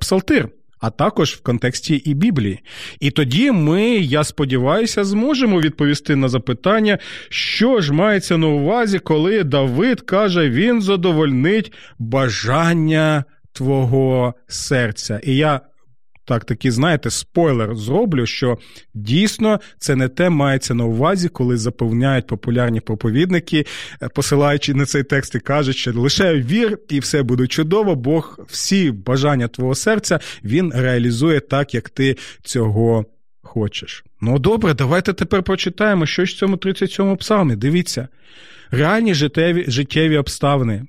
Псалтир. 0.00 0.48
А 0.80 0.90
також 0.90 1.30
в 1.30 1.42
контексті 1.42 1.94
і 1.94 2.14
Біблії. 2.14 2.60
І 3.00 3.10
тоді 3.10 3.50
ми, 3.50 3.82
я 3.90 4.24
сподіваюся, 4.24 5.04
зможемо 5.04 5.60
відповісти 5.60 6.16
на 6.16 6.28
запитання, 6.28 6.98
що 7.28 7.80
ж 7.80 7.92
мається 7.92 8.36
на 8.38 8.46
увазі, 8.46 8.98
коли 8.98 9.44
Давид 9.44 10.00
каже, 10.00 10.50
він 10.50 10.82
задовольнить 10.82 11.72
бажання 11.98 13.24
твого 13.52 14.34
серця. 14.48 15.20
І 15.22 15.36
я 15.36 15.60
так 16.24 16.44
такий, 16.44 16.70
знаєте, 16.70 17.10
спойлер 17.10 17.76
зроблю, 17.76 18.26
що 18.26 18.58
дійсно 18.94 19.60
це 19.78 19.96
не 19.96 20.08
те 20.08 20.30
мається 20.30 20.74
на 20.74 20.84
увазі, 20.84 21.28
коли 21.28 21.56
запевняють 21.56 22.26
популярні 22.26 22.80
проповідники, 22.80 23.66
е, 24.02 24.08
посилаючи 24.08 24.74
на 24.74 24.86
цей 24.86 25.02
текст 25.02 25.34
і 25.34 25.38
кажуть, 25.38 25.76
що 25.76 25.92
лише 25.92 26.34
вір, 26.34 26.78
і 26.88 27.00
все 27.00 27.22
буде 27.22 27.46
чудово. 27.46 27.94
Бог 27.94 28.38
всі 28.48 28.90
бажання 28.90 29.48
твого 29.48 29.74
серця 29.74 30.20
він 30.44 30.72
реалізує 30.74 31.40
так, 31.40 31.74
як 31.74 31.88
ти 31.90 32.16
цього 32.42 33.04
хочеш. 33.42 34.04
Ну 34.20 34.38
добре, 34.38 34.74
давайте 34.74 35.12
тепер 35.12 35.42
прочитаємо, 35.42 36.06
що 36.06 36.24
ж 36.24 36.34
в 36.34 36.38
цьому 36.38 36.56
37-му 36.56 37.16
псалмі. 37.16 37.56
Дивіться, 37.56 38.08
реальні 38.70 39.14
життєві, 39.14 39.64
життєві 39.68 40.16
обставини. 40.16 40.86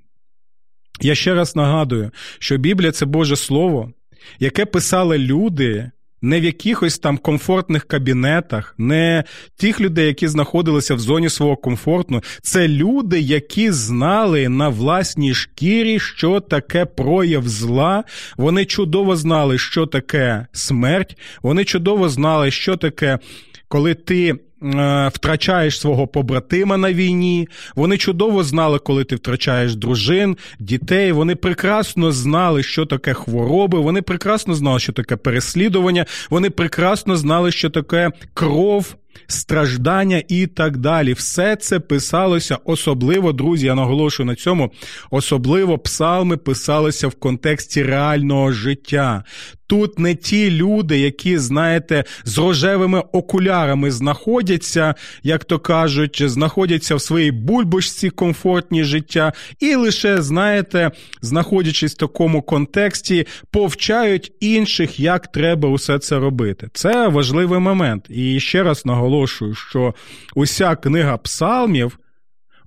Я 1.01 1.15
ще 1.15 1.33
раз 1.33 1.55
нагадую, 1.55 2.11
що 2.39 2.57
Біблія 2.57 2.91
це 2.91 3.05
Боже 3.05 3.35
Слово 3.35 3.91
яке 4.39 4.65
писали 4.65 5.17
люди. 5.17 5.91
Не 6.21 6.39
в 6.39 6.43
якихось 6.43 6.99
там 6.99 7.17
комфортних 7.17 7.83
кабінетах, 7.83 8.75
не 8.77 9.23
тих 9.57 9.81
людей, 9.81 10.07
які 10.07 10.27
знаходилися 10.27 10.95
в 10.95 10.99
зоні 10.99 11.29
свого 11.29 11.55
комфорту. 11.55 12.23
Це 12.41 12.67
люди, 12.67 13.19
які 13.19 13.71
знали 13.71 14.49
на 14.49 14.69
власній 14.69 15.33
шкірі, 15.33 15.99
що 15.99 16.39
таке 16.39 16.85
прояв 16.85 17.47
зла. 17.47 18.03
Вони 18.37 18.65
чудово 18.65 19.15
знали, 19.15 19.57
що 19.57 19.85
таке 19.85 20.47
смерть. 20.51 21.17
Вони 21.41 21.63
чудово 21.65 22.09
знали, 22.09 22.51
що 22.51 22.75
таке, 22.75 23.19
коли 23.67 23.93
ти 23.93 24.35
Е, 24.63 25.11
втрачаєш 25.13 25.79
свого 25.79 26.07
побратима 26.07 26.77
на 26.77 26.93
війні. 26.93 27.47
Вони 27.75 27.97
чудово 27.97 28.43
знали, 28.43 28.79
коли 28.79 29.03
ти 29.03 29.15
втрачаєш 29.15 29.75
дружин, 29.75 30.37
дітей. 30.59 31.11
Вони 31.11 31.35
прекрасно 31.35 32.11
знали, 32.11 32.63
що 32.63 32.85
таке 32.85 33.13
хвороби. 33.13 33.79
Вони 33.79 34.01
прекрасно 34.01 34.53
знали, 34.53 34.79
що 34.79 34.93
таке 34.93 35.15
переслідування. 35.15 36.05
Вони 36.29 36.49
прекрасно 36.49 37.15
знали, 37.15 37.51
що 37.51 37.69
таке 37.69 38.11
кров 38.33 38.95
страждання 39.27 40.23
і 40.27 40.47
так 40.47 40.77
далі. 40.77 41.13
Все 41.13 41.55
це 41.55 41.79
писалося 41.79 42.57
особливо, 42.65 43.33
друзі. 43.33 43.65
Я 43.65 43.75
наголошую 43.75 44.27
на 44.27 44.35
цьому. 44.35 44.71
Особливо 45.11 45.77
псалми 45.77 46.37
писалися 46.37 47.07
в 47.07 47.15
контексті 47.15 47.83
реального 47.83 48.51
життя. 48.51 49.23
Тут 49.67 49.99
не 49.99 50.15
ті 50.15 50.51
люди, 50.51 50.99
які, 50.99 51.37
знаєте, 51.37 52.03
з 52.23 52.37
рожевими 52.37 52.99
окулярами 53.11 53.91
знаходяться, 53.91 54.95
як 55.23 55.45
то 55.45 55.59
кажуть, 55.59 56.21
знаходяться 56.25 56.95
в 56.95 57.01
своїй 57.01 57.31
бульбашці 57.31 58.09
комфортні 58.09 58.83
життя, 58.83 59.33
і 59.59 59.75
лише, 59.75 60.21
знаєте, 60.21 60.91
знаходячись 61.21 61.93
в 61.93 61.97
такому 61.97 62.41
контексті, 62.41 63.27
повчають 63.51 64.31
інших, 64.39 64.99
як 64.99 65.27
треба 65.27 65.69
усе 65.69 65.99
це 65.99 66.19
робити. 66.19 66.69
Це 66.73 67.07
важливий 67.07 67.59
момент. 67.59 68.05
І 68.09 68.39
ще 68.39 68.63
раз 68.63 68.85
наголошую 68.85 69.55
що 69.55 69.93
уся 70.35 70.75
книга 70.75 71.17
псалмів 71.17 71.99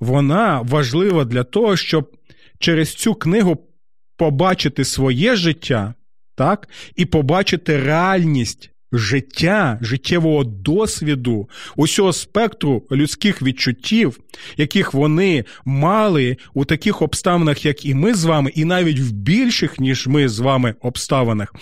вона 0.01 0.61
важлива 0.61 1.25
для 1.25 1.45
того, 1.45 1.77
щоб 1.77 2.11
через 2.59 2.95
цю 2.95 3.15
книгу 3.15 3.59
побачити 4.17 4.85
своє 4.85 5.37
життя, 5.37 5.95
так, 6.39 6.69
і 6.97 7.05
побачити 7.05 7.83
реальність. 7.83 8.71
Життя, 8.93 9.79
життєвого 9.83 10.45
досвіду, 10.45 11.49
усього 11.77 12.13
спектру 12.13 12.87
людських 12.93 13.43
відчуттів, 13.43 14.21
яких 14.57 14.95
вони 14.95 15.45
мали 15.65 16.37
у 16.55 16.65
таких 16.65 17.03
обставинах, 17.03 17.65
як 17.65 17.85
і 17.85 17.95
ми 17.95 18.15
з 18.15 18.25
вами, 18.25 18.51
і 18.55 18.65
навіть 18.65 19.01
в 19.01 19.13
більших, 19.13 19.81
ніж 19.81 20.07
ми 20.07 20.29
з 20.29 20.39
вами 20.39 20.75
обставинах. 20.81 21.55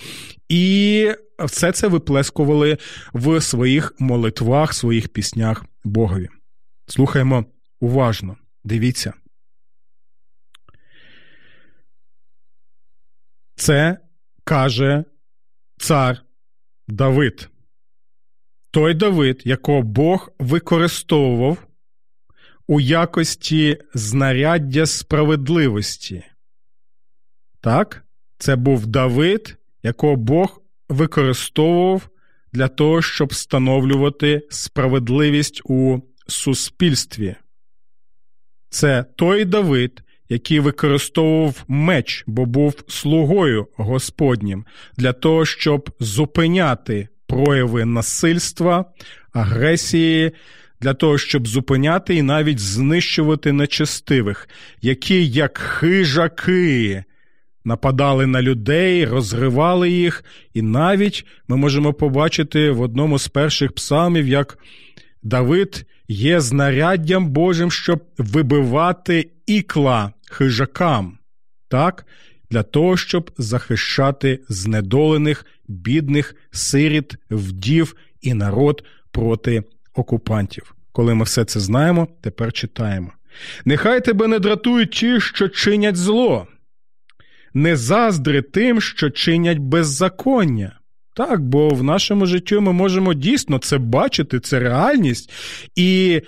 І 0.49 1.11
все 1.39 1.71
це 1.71 1.87
виплескували 1.87 2.77
в 3.13 3.41
своїх 3.41 3.93
молитвах, 3.99 4.73
своїх 4.73 5.09
піснях 5.09 5.65
Богові. 5.83 6.29
Слухаємо 6.87 7.45
уважно, 7.79 8.37
дивіться. 8.63 9.13
Це 13.55 13.97
каже 14.47 15.03
цар 15.77 16.23
Давид. 16.87 17.49
Той 18.71 18.93
Давид, 18.93 19.41
якого 19.45 19.81
Бог 19.81 20.29
використовував 20.39 21.67
у 22.67 22.79
якості 22.79 23.77
знаряддя 23.93 24.85
справедливості. 24.85 26.23
Так, 27.61 28.05
це 28.37 28.55
був 28.55 28.85
Давид, 28.85 29.57
якого 29.83 30.15
Бог 30.15 30.61
використовував 30.89 32.09
для 32.53 32.67
того, 32.67 33.01
щоб 33.01 33.29
встановлювати 33.29 34.47
справедливість 34.49 35.61
у 35.65 36.01
суспільстві. 36.27 37.35
Це 38.69 39.03
той 39.03 39.45
Давид, 39.45 40.03
який 40.29 40.59
використовував 40.59 41.63
меч, 41.67 42.23
бо 42.27 42.45
був 42.45 42.83
слугою 42.87 43.67
Господнім, 43.75 44.65
для 44.97 45.13
того, 45.13 45.45
щоб 45.45 45.89
зупиняти 45.99 47.07
прояви 47.27 47.85
насильства, 47.85 48.85
агресії, 49.33 50.31
для 50.81 50.93
того, 50.93 51.17
щоб 51.17 51.47
зупиняти 51.47 52.15
і 52.15 52.21
навіть 52.21 52.59
знищувати 52.59 53.51
нечестивих, 53.51 54.49
які, 54.81 55.27
як 55.27 55.57
хижаки, 55.57 57.03
нападали 57.65 58.27
на 58.27 58.41
людей, 58.41 59.05
розривали 59.05 59.89
їх, 59.89 60.23
і 60.53 60.61
навіть 60.61 61.25
ми 61.47 61.57
можемо 61.57 61.93
побачити 61.93 62.71
в 62.71 62.81
одному 62.81 63.19
з 63.19 63.27
перших 63.27 63.71
псалмів, 63.71 64.27
як 64.27 64.57
Давид 65.23 65.85
є 66.07 66.39
знаряддям 66.39 67.29
Божим, 67.29 67.71
щоб 67.71 68.03
вибивати 68.17 69.29
ікла 69.45 70.11
хижакам, 70.29 71.17
так? 71.67 72.05
для 72.51 72.63
того, 72.63 72.97
щоб 72.97 73.31
захищати 73.37 74.39
знедолених, 74.49 75.45
бідних, 75.67 76.35
сиріт, 76.51 77.15
вдів 77.31 77.95
і 78.21 78.33
народ 78.33 78.83
проти 79.11 79.63
окупантів. 79.93 80.75
Коли 80.91 81.15
ми 81.15 81.23
все 81.23 81.45
це 81.45 81.59
знаємо, 81.59 82.07
тепер 82.21 82.53
читаємо. 82.53 83.11
Нехай 83.65 84.05
тебе 84.05 84.27
не 84.27 84.39
дратують 84.39 84.91
ті, 84.91 85.19
що 85.19 85.49
чинять 85.49 85.95
зло, 85.95 86.47
не 87.53 87.75
заздри 87.75 88.41
тим, 88.41 88.81
що 88.81 89.09
чинять 89.09 89.57
беззаконня. 89.57 90.79
Так, 91.15 91.41
бо 91.41 91.69
в 91.69 91.83
нашому 91.83 92.25
житті 92.25 92.59
ми 92.59 92.73
можемо 92.73 93.13
дійсно 93.13 93.59
це 93.59 93.77
бачити, 93.77 94.39
це 94.39 94.59
реальність, 94.59 95.31
і 95.75 96.21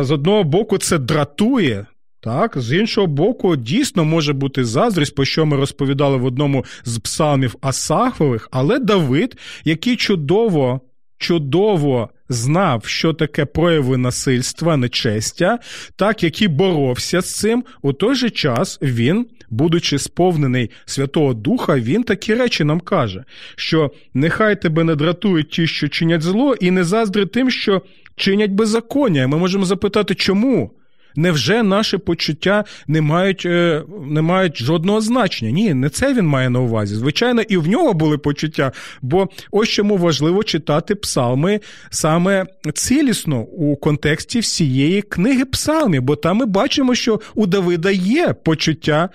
з 0.00 0.10
одного 0.10 0.44
боку 0.44 0.78
це 0.78 0.98
дратує. 0.98 1.86
Так, 2.26 2.52
з 2.56 2.72
іншого 2.72 3.06
боку, 3.06 3.56
дійсно 3.56 4.04
може 4.04 4.32
бути 4.32 4.64
заздрість, 4.64 5.14
по 5.14 5.24
що 5.24 5.46
ми 5.46 5.56
розповідали 5.56 6.16
в 6.16 6.24
одному 6.24 6.64
з 6.84 6.98
псалмів 6.98 7.56
Асахових, 7.60 8.48
але 8.50 8.78
Давид, 8.78 9.36
який 9.64 9.96
чудово, 9.96 10.80
чудово 11.18 12.08
знав, 12.28 12.84
що 12.86 13.12
таке 13.12 13.44
прояви 13.44 13.96
насильства, 13.96 14.76
нечестя, 14.76 15.58
так 15.96 16.22
який 16.22 16.48
боровся 16.48 17.20
з 17.20 17.34
цим, 17.34 17.64
у 17.82 17.92
той 17.92 18.14
же 18.14 18.30
час 18.30 18.78
він, 18.82 19.26
будучи 19.50 19.98
сповнений 19.98 20.70
Святого 20.84 21.34
Духа, 21.34 21.80
він 21.80 22.02
такі 22.02 22.34
речі 22.34 22.64
нам 22.64 22.80
каже, 22.80 23.24
що 23.56 23.90
нехай 24.14 24.62
тебе 24.62 24.84
не 24.84 24.94
дратують 24.94 25.50
ті, 25.50 25.66
що 25.66 25.88
чинять 25.88 26.22
зло, 26.22 26.54
і 26.54 26.70
не 26.70 26.84
заздри 26.84 27.26
тим, 27.26 27.50
що 27.50 27.82
чинять 28.16 28.50
беззаконня. 28.50 29.26
Ми 29.26 29.38
можемо 29.38 29.64
запитати, 29.64 30.14
чому? 30.14 30.72
Невже 31.16 31.62
наші 31.62 31.98
почуття 31.98 32.64
не 32.86 33.00
мають 33.00 33.46
е, 33.46 33.82
не 34.06 34.22
мають 34.22 34.58
жодного 34.58 35.00
значення? 35.00 35.50
Ні, 35.50 35.74
не 35.74 35.88
це 35.88 36.14
він 36.14 36.26
має 36.26 36.50
на 36.50 36.60
увазі. 36.60 36.94
Звичайно, 36.94 37.42
і 37.42 37.56
в 37.56 37.68
нього 37.68 37.94
були 37.94 38.18
почуття, 38.18 38.72
бо 39.02 39.28
ось 39.50 39.68
чому 39.68 39.96
важливо 39.96 40.42
читати 40.42 40.94
псалми 40.94 41.60
саме 41.90 42.46
цілісно 42.74 43.40
у 43.40 43.76
контексті 43.76 44.40
всієї 44.40 45.02
книги 45.02 45.44
псалмів, 45.44 46.02
бо 46.02 46.16
там 46.16 46.36
ми 46.36 46.46
бачимо, 46.46 46.94
що 46.94 47.20
у 47.34 47.46
Давида 47.46 47.90
є 47.90 48.34
почуття 48.44 49.08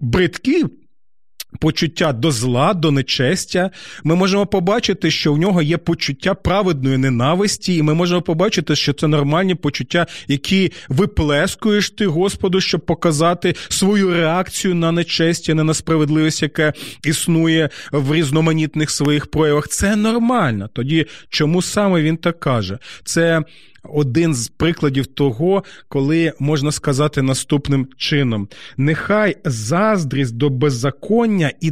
бридкі 0.00 0.64
почуття 1.58 2.12
до 2.12 2.30
зла, 2.30 2.74
до 2.74 2.90
нечестя. 2.90 3.70
Ми 4.04 4.14
можемо 4.14 4.46
побачити, 4.46 5.10
що 5.10 5.32
в 5.32 5.38
нього 5.38 5.62
є 5.62 5.78
почуття 5.78 6.34
праведної 6.34 6.98
ненависті, 6.98 7.76
і 7.76 7.82
ми 7.82 7.94
можемо 7.94 8.22
побачити, 8.22 8.76
що 8.76 8.92
це 8.92 9.08
нормальні 9.08 9.54
почуття, 9.54 10.06
які 10.28 10.72
виплескуєш 10.88 11.90
ти, 11.90 12.06
Господу, 12.06 12.60
щоб 12.60 12.80
показати 12.80 13.54
свою 13.68 14.14
реакцію 14.14 14.74
на 14.74 14.92
нечестя, 14.92 15.54
на 15.54 15.64
несправедливість, 15.64 16.42
яка 16.42 16.72
існує 17.04 17.68
в 17.92 18.14
різноманітних 18.14 18.90
своїх 18.90 19.26
проявах. 19.26 19.68
Це 19.68 19.96
нормально. 19.96 20.68
Тоді 20.72 21.06
чому 21.28 21.62
саме 21.62 22.02
він 22.02 22.16
так 22.16 22.40
каже? 22.40 22.78
Це 23.04 23.42
один 23.84 24.34
з 24.34 24.48
прикладів 24.48 25.06
того, 25.06 25.64
коли 25.88 26.32
можна 26.38 26.72
сказати 26.72 27.22
наступним 27.22 27.88
чином: 27.96 28.48
нехай 28.76 29.36
заздрість 29.44 30.36
до 30.36 30.50
беззаконня 30.50 31.52
і 31.60 31.70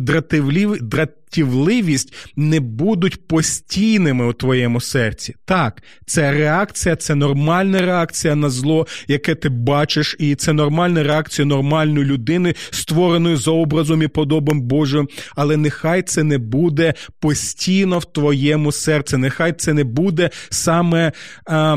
дратівливість 0.80 2.14
не 2.36 2.60
будуть 2.60 3.28
постійними 3.28 4.26
у 4.26 4.32
твоєму 4.32 4.80
серці. 4.80 5.34
Так, 5.44 5.82
це 6.06 6.32
реакція, 6.32 6.96
це 6.96 7.14
нормальна 7.14 7.80
реакція 7.80 8.36
на 8.36 8.50
зло, 8.50 8.86
яке 9.08 9.34
ти 9.34 9.48
бачиш, 9.48 10.16
і 10.18 10.34
це 10.34 10.52
нормальна 10.52 11.02
реакція 11.02 11.46
нормальної 11.46 12.06
людини, 12.06 12.54
створеної 12.70 13.36
за 13.36 13.50
образом 13.50 14.02
і 14.02 14.08
подобом 14.08 14.60
Божим. 14.60 15.08
Але 15.36 15.56
нехай 15.56 16.02
це 16.02 16.22
не 16.22 16.38
буде 16.38 16.94
постійно 17.20 17.98
в 17.98 18.04
твоєму 18.04 18.72
серці, 18.72 19.16
нехай 19.16 19.52
це 19.52 19.72
не 19.72 19.84
буде 19.84 20.30
саме. 20.50 21.12
А, 21.46 21.76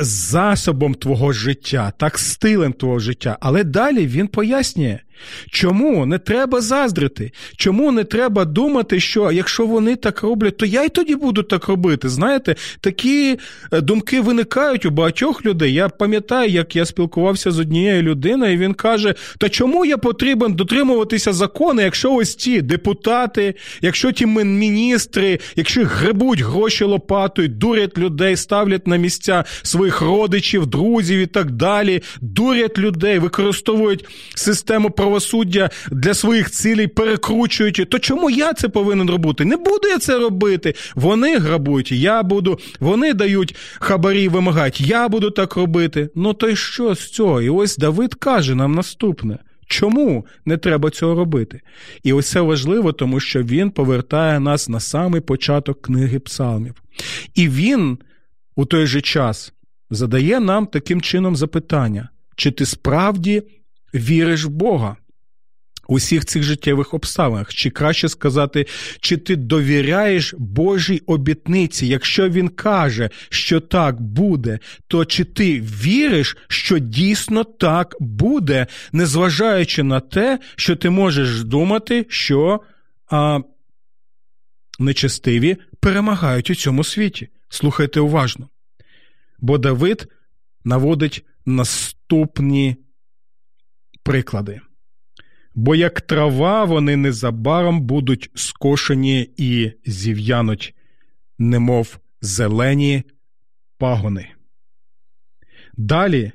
засобом 0.00 0.94
твого 0.94 1.32
життя, 1.32 1.92
так 1.98 2.18
стилем 2.18 2.72
твого 2.72 2.98
життя. 2.98 3.38
Але 3.40 3.64
далі 3.64 4.06
він 4.06 4.28
пояснює, 4.28 4.98
Чому 5.50 6.06
не 6.06 6.18
треба 6.18 6.60
заздрити? 6.60 7.32
Чому 7.56 7.92
не 7.92 8.04
треба 8.04 8.44
думати, 8.44 9.00
що 9.00 9.32
якщо 9.32 9.66
вони 9.66 9.96
так 9.96 10.22
роблять, 10.22 10.56
то 10.56 10.66
я 10.66 10.84
й 10.84 10.88
тоді 10.88 11.14
буду 11.14 11.42
так 11.42 11.68
робити? 11.68 12.08
Знаєте, 12.08 12.56
такі 12.80 13.38
е, 13.72 13.80
думки 13.80 14.20
виникають 14.20 14.86
у 14.86 14.90
багатьох 14.90 15.44
людей. 15.44 15.72
Я 15.72 15.88
пам'ятаю, 15.88 16.50
як 16.50 16.76
я 16.76 16.84
спілкувався 16.84 17.50
з 17.50 17.58
однією 17.58 18.02
людиною, 18.02 18.52
і 18.52 18.56
він 18.56 18.74
каже: 18.74 19.14
Та 19.38 19.48
чому 19.48 19.84
я 19.84 19.98
потрібен 19.98 20.54
дотримуватися 20.54 21.32
закону, 21.32 21.82
якщо 21.82 22.14
ось 22.14 22.34
ті 22.34 22.62
депутати, 22.62 23.54
якщо 23.80 24.12
ті 24.12 24.26
міністри, 24.26 25.38
якщо 25.56 25.84
гребуть 25.84 26.40
гроші 26.40 26.84
лопатою, 26.84 27.48
дурять 27.48 27.98
людей, 27.98 28.36
ставлять 28.36 28.86
на 28.86 28.96
місця 28.96 29.44
своїх 29.62 30.00
родичів, 30.00 30.66
друзів 30.66 31.18
і 31.18 31.26
так 31.26 31.50
далі, 31.50 32.02
дурять 32.20 32.78
людей, 32.78 33.18
використовують 33.18 34.04
систему 34.34 34.90
правосуддя 34.90 35.07
для 35.90 36.14
своїх 36.14 36.50
цілей 36.50 36.86
перекручують, 36.86 37.86
то 37.90 37.98
чому 37.98 38.30
я 38.30 38.52
це 38.52 38.68
повинен 38.68 39.10
робити? 39.10 39.44
Не 39.44 39.56
буду 39.56 39.88
я 39.88 39.98
це 39.98 40.18
робити. 40.18 40.74
Вони 40.94 41.38
грабують, 41.38 41.92
я 41.92 42.22
буду, 42.22 42.58
вони 42.80 43.14
дають 43.14 43.56
хабарі, 43.80 44.28
вимагають, 44.28 44.80
я 44.80 45.08
буду 45.08 45.30
так 45.30 45.56
робити. 45.56 46.10
Ну 46.14 46.34
то 46.34 46.48
й 46.48 46.56
що 46.56 46.94
з 46.94 47.10
цього? 47.10 47.42
І 47.42 47.48
ось 47.48 47.76
Давид 47.76 48.14
каже 48.14 48.54
нам 48.54 48.74
наступне. 48.74 49.38
Чому 49.66 50.26
не 50.44 50.56
треба 50.56 50.90
цього 50.90 51.14
робити? 51.14 51.60
І 52.02 52.12
ось 52.12 52.28
це 52.28 52.40
важливо, 52.40 52.92
тому 52.92 53.20
що 53.20 53.42
він 53.42 53.70
повертає 53.70 54.40
нас 54.40 54.68
на 54.68 54.80
самий 54.80 55.20
початок 55.20 55.82
книги 55.82 56.18
псалмів. 56.18 56.74
І 57.34 57.48
він 57.48 57.98
у 58.56 58.64
той 58.64 58.86
же 58.86 59.00
час 59.00 59.52
задає 59.90 60.40
нам 60.40 60.66
таким 60.66 61.00
чином 61.00 61.36
запитання: 61.36 62.08
чи 62.36 62.50
ти 62.50 62.66
справді 62.66 63.42
віриш 63.94 64.44
в 64.44 64.48
Бога 64.48 64.96
у 65.88 65.94
всіх 65.94 66.24
цих 66.24 66.42
життєвих 66.42 66.94
обставинах, 66.94 67.54
чи 67.54 67.70
краще 67.70 68.08
сказати, 68.08 68.66
чи 69.00 69.16
ти 69.16 69.36
довіряєш 69.36 70.34
Божій 70.38 71.02
обітниці, 71.06 71.86
якщо 71.86 72.28
він 72.28 72.48
каже, 72.48 73.10
що 73.28 73.60
так 73.60 74.00
буде, 74.00 74.58
то 74.88 75.04
чи 75.04 75.24
ти 75.24 75.60
віриш, 75.60 76.36
що 76.48 76.78
дійсно 76.78 77.44
так 77.44 77.96
буде, 78.00 78.66
незважаючи 78.92 79.82
на 79.82 80.00
те, 80.00 80.38
що 80.56 80.76
ти 80.76 80.90
можеш 80.90 81.44
думати, 81.44 82.06
що 82.08 82.60
а, 83.10 83.40
нечестиві 84.78 85.56
перемагають 85.80 86.50
у 86.50 86.54
цьому 86.54 86.84
світі? 86.84 87.28
Слухайте 87.48 88.00
уважно. 88.00 88.48
Бо 89.40 89.58
Давид 89.58 90.08
наводить 90.64 91.24
наступні 91.46 92.76
приклади. 94.02 94.60
Бо 95.54 95.74
як 95.74 96.00
трава, 96.00 96.64
вони 96.64 96.96
незабаром 96.96 97.80
будуть 97.80 98.30
скошені 98.34 99.30
і 99.36 99.72
зів'януть, 99.86 100.74
немов 101.38 101.98
зелені 102.20 103.02
пагони. 103.78 104.28
Далі 105.76 106.32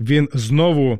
він 0.00 0.28
знову 0.34 0.98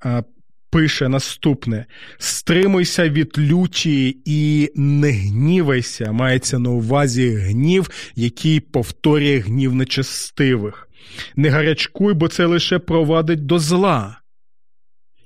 а, 0.00 0.22
пише 0.70 1.08
наступне: 1.08 1.86
стримуйся 2.18 3.08
від 3.08 3.38
люті 3.38 4.22
і 4.24 4.70
не 4.74 5.10
гнівайся. 5.10 6.12
Мається 6.12 6.58
на 6.58 6.70
увазі 6.70 7.30
гнів, 7.30 7.90
який 8.14 8.60
повторює 8.60 9.38
гнів 9.38 9.74
нечестивих. 9.74 10.88
Не 11.36 11.48
гарячкуй, 11.48 12.14
бо 12.14 12.28
це 12.28 12.46
лише 12.46 12.78
провадить 12.78 13.46
до 13.46 13.58
зла. 13.58 14.17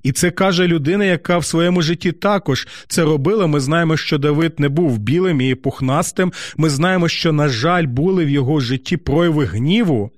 І 0.02 0.12
це 0.12 0.30
каже 0.30 0.66
людина, 0.66 1.04
яка 1.04 1.38
в 1.38 1.44
своєму 1.44 1.82
житті 1.82 2.12
також 2.12 2.68
це 2.88 3.04
робила. 3.04 3.46
Ми 3.46 3.60
знаємо, 3.60 3.96
що 3.96 4.18
Давид 4.18 4.60
не 4.60 4.68
був 4.68 4.98
білим 4.98 5.40
і 5.40 5.54
пухнастим. 5.54 6.32
Ми 6.56 6.70
знаємо, 6.70 7.08
що, 7.08 7.32
на 7.32 7.48
жаль, 7.48 7.86
були 7.86 8.24
в 8.24 8.30
його 8.30 8.60
житті 8.60 8.96
прояви 8.96 9.44
гніву, 9.44 10.10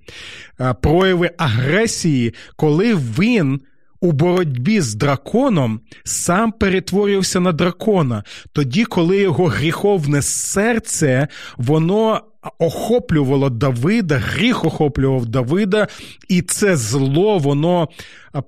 прояви 0.83 1.31
агресії, 1.39 2.35
коли 2.57 2.95
він. 2.95 3.61
У 4.01 4.13
боротьбі 4.13 4.81
з 4.81 4.95
драконом 4.95 5.81
сам 6.05 6.53
перетворювався 6.53 7.41
на 7.41 7.53
дракона, 7.53 8.25
тоді, 8.53 8.85
коли 8.85 9.17
його 9.17 9.47
гріховне 9.47 10.23
серце, 10.23 11.29
воно 11.57 12.21
охоплювало 12.59 13.51
Давида, 13.51 14.17
гріх 14.17 14.65
охоплював 14.65 15.27
Давида, 15.27 15.89
і 16.29 16.43
це 16.43 16.77
зло, 16.77 17.39
воно 17.39 17.89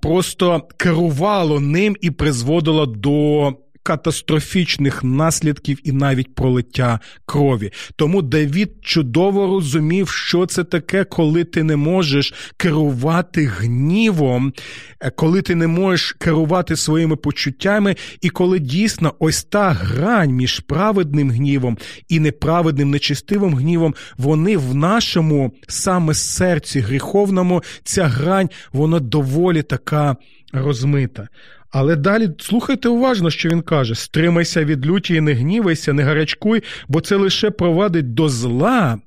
просто 0.02 0.62
керувало 0.76 1.60
ним 1.60 1.96
і 2.00 2.10
призводило 2.10 2.86
до 2.86 3.52
катастрофічних 3.86 5.04
наслідків 5.04 5.78
і 5.84 5.92
навіть 5.92 6.34
пролиття 6.34 7.00
крові. 7.26 7.70
Тому 7.96 8.22
Давід 8.22 8.70
чудово 8.82 9.46
розумів, 9.46 10.08
що 10.08 10.46
це 10.46 10.64
таке, 10.64 11.04
коли 11.04 11.44
ти 11.44 11.62
не 11.62 11.76
можеш 11.76 12.34
керувати 12.56 13.46
гнівом, 13.46 14.52
е, 15.00 15.10
коли 15.10 15.42
ти 15.42 15.54
не 15.54 15.66
можеш 15.66 16.12
керувати 16.12 16.76
своїми 16.76 17.16
почуттями, 17.16 17.96
і 18.20 18.30
коли 18.30 18.58
дійсно 18.58 19.14
ось 19.18 19.44
та 19.44 19.70
грань 19.70 20.30
між 20.30 20.60
праведним 20.60 21.30
гнівом 21.30 21.78
і 22.08 22.20
неправедним 22.20 22.90
нечистивим 22.90 23.54
гнівом, 23.54 23.94
вони 24.18 24.56
в 24.56 24.74
нашому 24.74 25.52
саме 25.68 26.14
серці 26.14 26.80
гріховному, 26.80 27.62
ця 27.84 28.04
грань, 28.04 28.50
вона 28.72 29.00
доволі 29.00 29.62
така 29.62 30.16
розмита. 30.52 31.28
Але 31.78 31.96
далі 31.96 32.28
слухайте 32.38 32.88
уважно, 32.88 33.30
що 33.30 33.48
він 33.48 33.62
каже: 33.62 33.94
стримайся 33.94 34.64
від 34.64 34.86
люті 34.86 35.14
і 35.14 35.20
не 35.20 35.32
гнівайся, 35.32 35.92
не 35.92 36.02
гарячкуй, 36.02 36.62
бо 36.88 37.00
це 37.00 37.16
лише 37.16 37.50
провадить 37.50 38.14
до 38.14 38.28
зла. 38.28 38.98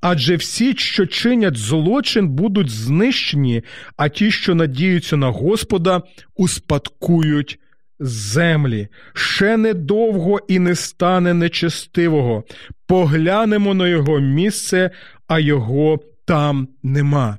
Адже 0.00 0.36
всі, 0.36 0.74
що 0.76 1.06
чинять 1.06 1.56
злочин, 1.56 2.28
будуть 2.28 2.70
знищені, 2.70 3.62
а 3.96 4.08
ті, 4.08 4.30
що 4.30 4.54
надіються 4.54 5.16
на 5.16 5.28
Господа, 5.28 6.02
успадкують 6.36 7.58
землі. 8.00 8.88
Ще 9.14 9.56
недовго 9.56 10.40
і 10.48 10.58
не 10.58 10.74
стане 10.74 11.34
нечестивого. 11.34 12.44
Поглянемо 12.86 13.74
на 13.74 13.88
його 13.88 14.20
місце, 14.20 14.90
а 15.28 15.38
його 15.38 16.00
там 16.24 16.68
нема. 16.82 17.38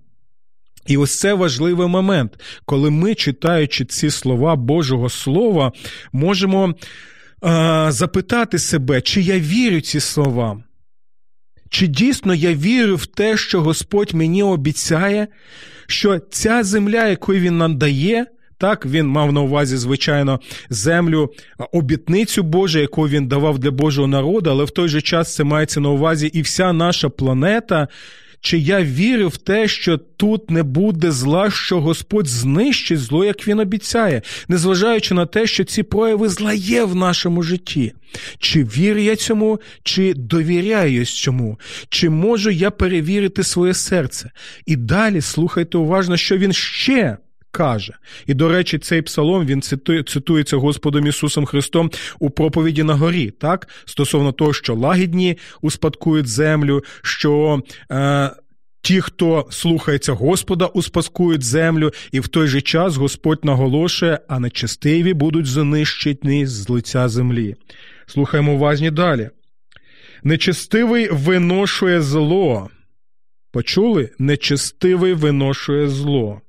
І 0.87 0.97
ось 0.97 1.19
це 1.19 1.33
важливий 1.33 1.87
момент, 1.87 2.39
коли 2.65 2.89
ми, 2.89 3.15
читаючи 3.15 3.85
ці 3.85 4.09
слова 4.09 4.55
Божого 4.55 5.09
Слова, 5.09 5.71
можемо 6.11 6.73
е, 7.45 7.85
запитати 7.89 8.59
себе, 8.59 9.01
чи 9.01 9.21
я 9.21 9.39
вірю 9.39 9.81
ці 9.81 9.99
слова. 9.99 10.63
Чи 11.69 11.87
дійсно 11.87 12.33
я 12.33 12.53
вірю 12.53 12.95
в 12.95 13.05
те, 13.05 13.37
що 13.37 13.61
Господь 13.61 14.13
мені 14.13 14.43
обіцяє, 14.43 15.27
що 15.87 16.19
ця 16.19 16.63
земля, 16.63 17.07
яку 17.07 17.33
Він 17.33 17.57
нам 17.57 17.77
дає, 17.77 18.25
так, 18.57 18.85
він 18.85 19.07
мав 19.07 19.33
на 19.33 19.41
увазі, 19.41 19.77
звичайно, 19.77 20.39
землю, 20.69 21.29
обітницю 21.71 22.43
Божу, 22.43 22.79
яку 22.79 23.07
він 23.07 23.27
давав 23.27 23.59
для 23.59 23.71
Божого 23.71 24.07
народу, 24.07 24.49
але 24.49 24.63
в 24.63 24.71
той 24.71 24.87
же 24.89 25.01
час 25.01 25.35
це 25.35 25.43
мається 25.43 25.79
на 25.79 25.89
увазі 25.89 26.27
і 26.27 26.41
вся 26.41 26.73
наша 26.73 27.09
планета, 27.09 27.87
чи 28.41 28.57
я 28.57 28.83
вірю 28.83 29.27
в 29.27 29.37
те, 29.37 29.67
що 29.67 29.97
тут 29.97 30.51
не 30.51 30.63
буде 30.63 31.11
зла, 31.11 31.51
що 31.51 31.81
Господь 31.81 32.27
знищить 32.27 32.99
зло, 32.99 33.25
як 33.25 33.47
він 33.47 33.59
обіцяє, 33.59 34.21
незважаючи 34.47 35.13
на 35.13 35.25
те, 35.25 35.47
що 35.47 35.63
ці 35.63 35.83
прояви 35.83 36.29
зла 36.29 36.53
є 36.53 36.83
в 36.83 36.95
нашому 36.95 37.43
житті? 37.43 37.93
Чи 38.39 38.63
вірю 38.63 38.99
я 38.99 39.15
цьому, 39.15 39.59
чи 39.83 40.13
довіряю 40.13 41.05
цьому, 41.05 41.59
чи 41.89 42.09
можу 42.09 42.49
я 42.49 42.71
перевірити 42.71 43.43
своє 43.43 43.73
серце? 43.73 44.31
І 44.65 44.75
далі 44.75 45.21
слухайте 45.21 45.77
уважно, 45.77 46.17
що 46.17 46.37
він 46.37 46.53
ще. 46.53 47.17
Каже, 47.51 47.93
і 48.27 48.33
до 48.33 48.49
речі, 48.49 48.77
цей 48.77 49.01
псалом 49.01 49.45
він 49.45 49.61
цитує, 49.61 50.03
цитується 50.03 50.57
Господом 50.57 51.07
Ісусом 51.07 51.45
Христом 51.45 51.91
у 52.19 52.29
проповіді 52.29 52.83
на 52.83 52.95
горі, 52.95 53.31
так 53.31 53.67
стосовно 53.85 54.31
того, 54.31 54.53
що 54.53 54.75
лагідні 54.75 55.37
успадкують 55.61 56.27
землю, 56.27 56.83
що 57.01 57.61
е, 57.91 58.31
ті, 58.81 59.01
хто 59.01 59.47
слухається 59.49 60.13
Господа, 60.13 60.65
успадкують 60.65 61.43
землю, 61.43 61.91
і 62.11 62.19
в 62.19 62.27
той 62.27 62.47
же 62.47 62.61
час 62.61 62.95
Господь 62.95 63.45
наголошує, 63.45 64.19
а 64.27 64.39
нечестиві 64.39 65.13
будуть 65.13 65.45
знищені 65.45 66.45
з 66.45 66.69
лиця 66.69 67.09
землі. 67.09 67.55
Слухаємо 68.05 68.53
уважні 68.53 68.91
далі. 68.91 69.29
Нечестивий 70.23 71.09
виношує 71.11 72.01
зло. 72.01 72.69
Почули? 73.51 74.09
Нечестивий 74.19 75.13
виношує 75.13 75.87
зло. 75.87 76.41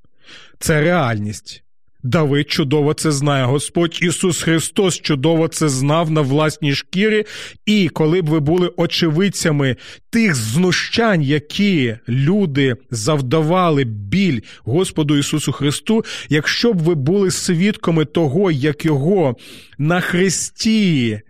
Це 0.59 0.81
реальність. 0.81 1.65
Давид 2.03 2.51
чудово 2.51 2.95
це 2.95 3.13
знає. 3.13 3.45
Господь 3.45 3.99
Ісус 4.03 4.43
Христос 4.43 5.01
чудово 5.01 5.49
це 5.49 5.69
знав 5.69 6.11
на 6.11 6.21
власній 6.21 6.75
шкірі, 6.75 7.25
і 7.67 7.89
коли 7.89 8.23
б 8.23 8.27
ви 8.27 8.41
були 8.41 8.73
очевидцями 8.77 9.77
тих 10.11 10.35
знущань, 10.35 11.23
які 11.23 11.97
люди 12.09 12.77
завдавали 12.91 13.85
біль 13.85 14.41
Господу 14.65 15.17
Ісусу 15.17 15.53
Христу, 15.53 16.05
якщо 16.29 16.73
б 16.73 16.79
ви 16.79 16.95
були 16.95 17.31
свідками 17.31 18.05
того, 18.05 18.51
як 18.51 18.85
Його 18.85 19.37
на 19.79 20.01
Христі. 20.01 21.21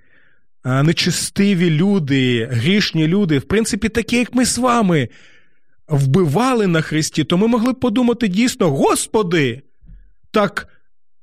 Нечистиві 0.64 1.70
люди, 1.70 2.48
грішні 2.52 3.06
люди, 3.06 3.38
в 3.38 3.42
принципі, 3.42 3.88
такі, 3.88 4.16
як 4.16 4.34
ми 4.34 4.44
з 4.44 4.58
вами, 4.58 5.08
вбивали 5.88 6.66
на 6.66 6.80
Христі, 6.80 7.24
то 7.24 7.38
ми 7.38 7.46
могли 7.46 7.72
б 7.72 7.80
подумати 7.80 8.28
дійсно, 8.28 8.70
Господи, 8.70 9.62
так 10.30 10.68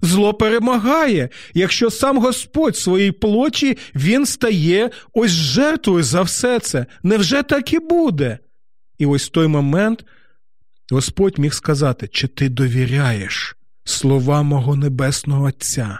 зло 0.02 0.34
перемагає, 0.34 1.30
якщо 1.54 1.92
сам 1.92 2.18
Господь 2.18 2.78
своїй 2.78 3.12
плоті 3.12 3.78
він 3.96 4.26
стає 4.26 4.90
ось 5.14 5.32
жертвою 5.32 6.04
за 6.04 6.22
все 6.22 6.60
це. 6.60 6.86
Невже 7.04 7.44
так 7.44 7.74
і 7.74 7.80
буде? 7.80 8.40
І 8.98 9.06
ось 9.06 9.26
в 9.26 9.30
той 9.30 9.48
момент 9.48 10.06
Господь 10.92 11.40
міг 11.40 11.54
сказати, 11.54 12.08
чи 12.12 12.28
ти 12.28 12.50
довіряєш 12.50 13.56
словам 13.84 14.46
мого 14.46 14.76
Небесного 14.76 15.46
Отця? 15.46 16.00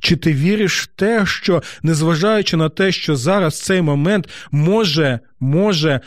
Чи 0.00 0.16
ти 0.16 0.32
віриш 0.32 0.82
в 0.82 0.86
те, 0.86 1.26
що, 1.26 1.62
незважаючи 1.82 2.56
на 2.56 2.68
те, 2.68 2.92
що 2.92 3.16
зараз 3.16 3.60
цей 3.60 3.82
момент 3.82 4.28
може, 4.50 5.20
може 5.40 6.00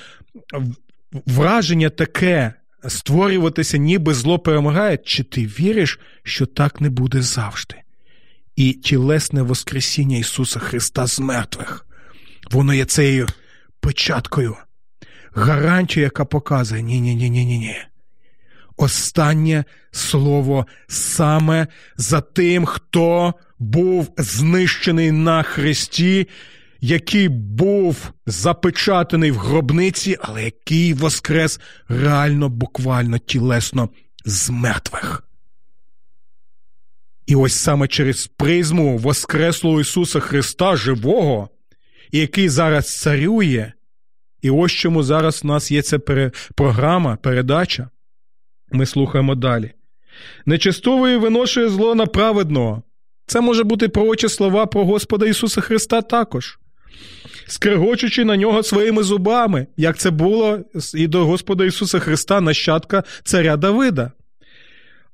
враження 1.12 1.90
таке 1.90 2.54
створюватися, 2.88 3.78
ніби 3.78 4.14
зло 4.14 4.40
перемагає, 4.40 4.98
чи 4.98 5.24
ти 5.24 5.46
віриш, 5.46 6.00
що 6.24 6.46
так 6.46 6.82
не 6.82 6.90
буде 6.90 7.22
завжди? 7.22 7.76
І 8.56 8.74
тілесне 8.74 9.42
Воскресіння 9.42 10.18
Ісуса 10.18 10.60
Христа 10.60 11.08
з 11.08 11.20
мертвих, 11.20 11.86
воно 12.52 12.74
є 12.74 12.86
цією 12.86 13.28
печаткою, 13.80 14.56
гарантією, 15.34 16.06
яка 16.06 16.26
показує 16.26 16.82
ні-ні-ні. 16.82 17.30
ні 17.30 17.46
ні 17.46 17.76
Останнє 18.78 19.64
слово 19.92 20.68
саме 20.88 21.68
за 21.98 22.22
тим, 22.22 22.66
хто 22.66 23.34
був 23.60 24.14
знищений 24.18 25.12
на 25.12 25.44
Христі 25.44 26.28
який 26.82 27.30
був 27.30 28.12
запечатаний 28.26 29.32
в 29.32 29.38
гробниці, 29.38 30.18
але 30.22 30.44
який 30.44 30.94
воскрес 30.94 31.60
реально, 31.88 32.50
буквально 32.50 33.18
тілесно 33.18 33.90
з 34.26 34.50
мертвих. 34.50 35.24
І 37.26 37.36
ось 37.36 37.54
саме 37.54 37.88
через 37.88 38.28
призму 38.28 38.98
Воскреслого 38.98 39.82
Ісуса 39.82 40.20
Христа 40.20 40.76
живого, 40.76 41.50
який 42.12 42.50
зараз 42.50 43.00
царює, 43.00 43.72
і 44.42 44.50
ось 44.50 44.72
чому 44.72 45.04
зараз 45.04 45.42
у 45.44 45.48
нас 45.48 45.72
є 45.72 45.82
ця 45.82 46.00
програма, 46.56 47.16
передача. 47.16 47.90
Ми 48.72 48.86
слухаємо 48.86 49.36
далі. 49.36 49.72
Нечистовий 50.46 51.18
виношує 51.18 51.70
зло 51.70 51.96
на 51.96 52.06
праведного. 52.06 52.84
Це 53.26 53.42
може 53.42 53.64
бути 53.64 53.90
пророчі 53.90 54.30
слова 54.30 54.66
про 54.66 54.86
Господа 54.86 55.26
Ісуса 55.26 55.62
Христа 55.62 56.02
також 56.02 56.60
скрегочучи 57.48 58.26
на 58.26 58.38
нього 58.38 58.64
своїми 58.64 59.04
зубами, 59.04 59.68
як 59.78 59.98
це 59.98 60.12
було 60.12 60.60
і 60.96 61.08
до 61.08 61.26
Господа 61.26 61.66
Ісуса 61.66 62.00
Христа, 62.00 62.42
нащадка 62.42 63.04
царя 63.24 63.58
Давида. 63.58 64.12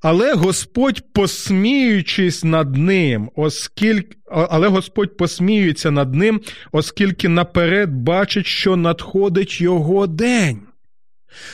Але 0.01 0.33
Господь, 0.33 1.03
посміючись 1.13 2.43
над 2.43 2.77
ним, 2.77 3.29
оскільки, 3.35 4.17
але 4.31 4.67
Господь 4.67 5.17
посміюється 5.17 5.91
над 5.91 6.15
ним, 6.15 6.41
оскільки 6.71 7.29
наперед 7.29 7.93
бачить, 7.93 8.45
що 8.45 8.75
надходить 8.75 9.61
його 9.61 10.07
день 10.07 10.64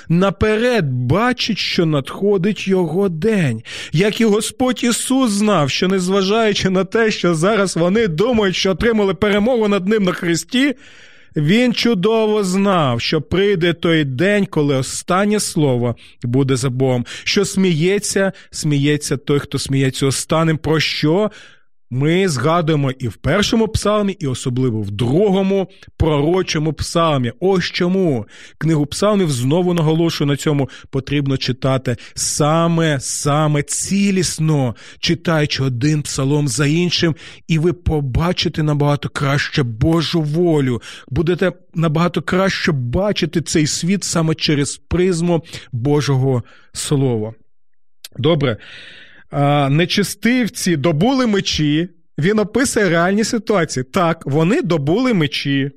наперед 0.09 0.85
бачить, 0.91 1.57
що 1.57 1.85
надходить 1.85 2.67
його 2.67 3.09
день, 3.09 3.63
як 3.91 4.21
і 4.21 4.25
Господь 4.25 4.83
Ісус 4.83 5.31
знав, 5.31 5.69
що 5.69 5.87
незважаючи 5.87 6.69
на 6.69 6.83
те, 6.83 7.11
що 7.11 7.35
зараз 7.35 7.77
вони 7.77 8.07
думають, 8.07 8.55
що 8.55 8.71
отримали 8.71 9.13
перемогу 9.13 9.67
над 9.67 9.87
ним 9.87 10.03
на 10.03 10.11
Христі, 10.11 10.75
він 11.35 11.73
чудово 11.73 12.43
знав, 12.43 13.01
що 13.01 13.21
прийде 13.21 13.73
той 13.73 14.03
день, 14.03 14.45
коли 14.45 14.75
останнє 14.75 15.39
слово 15.39 15.95
буде 16.23 16.55
за 16.55 16.69
Богом, 16.69 17.05
що 17.23 17.45
сміється, 17.45 18.31
сміється 18.51 19.17
той, 19.17 19.39
хто 19.39 19.59
сміється 19.59 20.05
останнім, 20.05 20.57
про 20.57 20.79
що 20.79 21.31
ми 21.91 22.27
згадуємо 22.27 22.91
і 22.91 23.07
в 23.07 23.15
першому 23.15 23.67
псалмі, 23.67 24.17
і 24.19 24.27
особливо 24.27 24.81
в 24.81 24.91
другому 24.91 25.67
пророчому 25.97 26.73
псалмі. 26.73 27.31
Ось 27.39 27.65
чому 27.65 28.25
книгу 28.57 28.85
псалмів 28.85 29.31
знову 29.31 29.73
наголошую 29.73 30.27
на 30.27 30.37
цьому 30.37 30.69
потрібно 30.89 31.37
читати 31.37 31.95
саме 32.13 32.99
саме 32.99 33.63
цілісно, 33.63 34.75
читаючи 34.99 35.63
один 35.63 36.01
псалом 36.01 36.47
за 36.47 36.65
іншим, 36.65 37.15
і 37.47 37.59
ви 37.59 37.73
побачите 37.73 38.63
набагато 38.63 39.09
краще 39.09 39.63
Божу 39.63 40.21
волю. 40.21 40.81
Будете 41.09 41.51
набагато 41.73 42.21
краще 42.21 42.71
бачити 42.71 43.41
цей 43.41 43.67
світ 43.67 44.03
саме 44.03 44.35
через 44.35 44.77
призму 44.77 45.43
Божого 45.71 46.43
Слова. 46.73 47.33
Добре 48.17 48.57
нечистивці 49.69 50.77
добули 50.77 51.27
мечі. 51.27 51.89
Він 52.19 52.39
описує 52.39 52.89
реальні 52.89 53.23
ситуації. 53.23 53.83
Так, 53.83 54.25
вони 54.25 54.61
добули 54.61 55.13
мечі, 55.13 55.71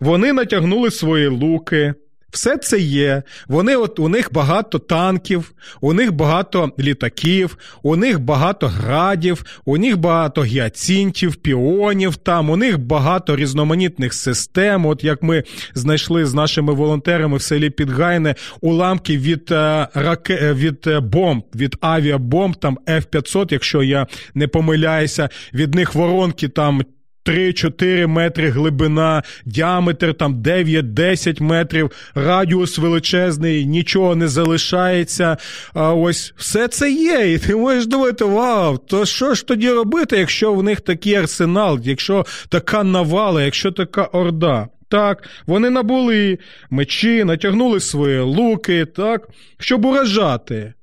вони 0.00 0.32
натягнули 0.32 0.90
свої 0.90 1.26
луки, 1.26 1.94
все 2.36 2.56
це 2.56 2.78
є. 2.78 3.22
Вони 3.48 3.76
от 3.76 3.98
у 3.98 4.08
них 4.08 4.32
багато 4.32 4.78
танків, 4.78 5.52
у 5.80 5.92
них 5.92 6.12
багато 6.12 6.72
літаків, 6.78 7.58
у 7.82 7.96
них 7.96 8.20
багато 8.20 8.66
градів, 8.66 9.44
у 9.64 9.76
них 9.76 9.96
багато 9.98 10.44
гіацинтів, 10.44 11.36
піонів. 11.36 12.16
Там 12.16 12.50
у 12.50 12.56
них 12.56 12.78
багато 12.78 13.36
різноманітних 13.36 14.14
систем. 14.14 14.86
От 14.86 15.04
як 15.04 15.22
ми 15.22 15.44
знайшли 15.74 16.26
з 16.26 16.34
нашими 16.34 16.72
волонтерами 16.72 17.36
в 17.36 17.42
селі 17.42 17.70
Підгайне 17.70 18.34
уламки 18.60 19.18
від 19.18 19.52
е, 19.52 19.88
раке... 19.94 20.38
Е, 20.42 20.54
від 20.54 20.86
е, 20.86 21.00
бомб, 21.00 21.42
від 21.54 21.76
авіабомб, 21.80 22.56
там 22.56 22.78
F-500, 22.86 23.46
якщо 23.50 23.82
я 23.82 24.06
не 24.34 24.48
помиляюся, 24.48 25.28
від 25.54 25.74
них 25.74 25.94
воронки 25.94 26.48
там 26.48 26.82
3-4 27.26 28.06
метри 28.06 28.50
глибина, 28.50 29.22
діаметр 29.44 30.14
там 30.14 30.42
9-10 30.42 31.42
метрів, 31.42 31.90
радіус 32.14 32.78
величезний, 32.78 33.66
нічого 33.66 34.16
не 34.16 34.28
залишається. 34.28 35.36
А 35.74 35.94
ось 35.94 36.34
все 36.36 36.68
це 36.68 36.90
є. 36.90 37.32
І 37.32 37.38
ти 37.38 37.56
можеш 37.56 37.86
думати, 37.86 38.24
вау, 38.24 38.78
то 38.78 39.06
що 39.06 39.34
ж 39.34 39.46
тоді 39.46 39.70
робити, 39.70 40.16
якщо 40.18 40.52
в 40.54 40.62
них 40.62 40.80
такий 40.80 41.14
арсенал, 41.14 41.78
якщо 41.82 42.26
така 42.48 42.84
навала, 42.84 43.42
якщо 43.42 43.72
така 43.72 44.04
орда? 44.04 44.68
Так, 44.88 45.28
вони 45.46 45.70
набули 45.70 46.38
мечі, 46.70 47.24
натягнули 47.24 47.80
свої 47.80 48.20
луки, 48.20 48.84
так, 48.84 49.28
щоб 49.58 49.84
уражати 49.84 50.74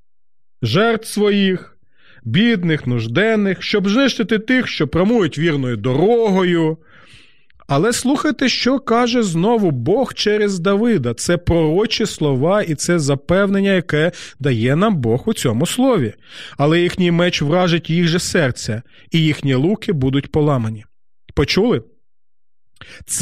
жертв 0.61 1.07
своїх 1.07 1.72
бідних, 2.25 2.87
нужденних, 2.87 3.63
щоб 3.63 3.89
знищити 3.89 4.39
тих, 4.39 4.67
що 4.67 4.87
прямують 4.87 5.37
вірною 5.37 5.77
дорогою. 5.77 6.77
Але 7.67 7.93
слухайте, 7.93 8.49
що 8.49 8.79
каже 8.79 9.23
знову 9.23 9.71
Бог 9.71 10.13
через 10.13 10.59
Давида. 10.59 11.13
Це 11.13 11.37
пророчі 11.37 12.05
слова 12.05 12.61
і 12.61 12.75
це 12.75 12.99
запевнення, 12.99 13.71
яке 13.71 14.11
дає 14.39 14.75
нам 14.75 14.95
Бог 14.95 15.23
у 15.25 15.33
цьому 15.33 15.65
слові. 15.65 16.13
Але 16.57 16.81
їхній 16.81 17.11
меч 17.11 17.41
вражить 17.41 17.89
їх 17.89 18.07
же 18.07 18.19
серця, 18.19 18.81
і 19.11 19.19
їхні 19.19 19.53
луки 19.53 19.93
будуть 19.93 20.31
поламані. 20.31 20.85
Почули? 21.35 21.81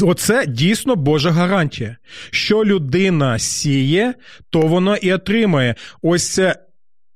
Оце 0.02 0.46
дійсно 0.46 0.96
Божа 0.96 1.30
гарантія. 1.30 1.96
Що 2.30 2.64
людина 2.64 3.38
сіє, 3.38 4.14
то 4.50 4.60
вона 4.60 4.96
і 4.96 5.12
отримає. 5.12 5.74
Ось 6.02 6.32
це 6.32 6.56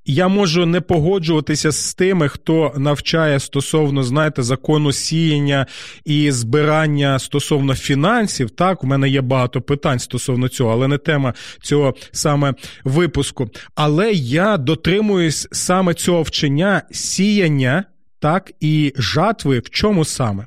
я 0.07 0.29
можу 0.29 0.67
не 0.67 0.81
погоджуватися 0.81 1.73
з 1.73 1.95
тими, 1.95 2.29
хто 2.29 2.73
навчає 2.77 3.41
стосовно, 3.41 4.03
знаєте, 4.03 4.43
закону 4.43 4.93
сіяння 4.93 5.67
і 6.05 6.31
збирання 6.31 7.19
стосовно 7.19 7.75
фінансів. 7.75 8.51
Так, 8.51 8.85
у 8.85 8.87
мене 8.87 9.09
є 9.09 9.21
багато 9.21 9.61
питань 9.61 9.99
стосовно 9.99 10.49
цього, 10.49 10.73
але 10.73 10.89
не 10.89 10.99
тема 10.99 11.35
цього 11.63 11.95
саме 12.13 12.55
випуску. 12.85 13.51
Але 13.75 14.13
я 14.13 14.57
дотримуюсь 14.57 15.49
саме 15.53 15.95
цього 15.95 16.23
вчення 16.23 16.83
сіяння, 16.91 17.85
так, 18.19 18.53
і 18.61 18.93
жатви 18.97 19.59
в 19.59 19.71
чому 19.71 20.05
саме? 20.05 20.47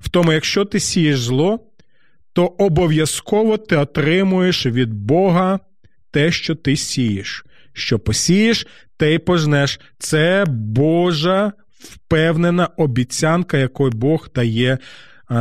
В 0.00 0.08
тому, 0.08 0.32
якщо 0.32 0.64
ти 0.64 0.80
сієш 0.80 1.20
зло, 1.20 1.60
то 2.32 2.46
обов'язково 2.46 3.56
ти 3.56 3.76
отримуєш 3.76 4.66
від 4.66 4.94
Бога 4.94 5.60
те, 6.10 6.32
що 6.32 6.54
ти 6.54 6.76
сієш. 6.76 7.44
Що 7.78 7.98
посієш, 7.98 8.66
те 8.96 9.14
й 9.14 9.18
пожнеш. 9.18 9.80
Це 9.98 10.44
Божа 10.48 11.52
впевнена 11.78 12.66
обіцянка, 12.76 13.58
якою 13.58 13.92
Бог 13.92 14.28
дає 14.34 14.78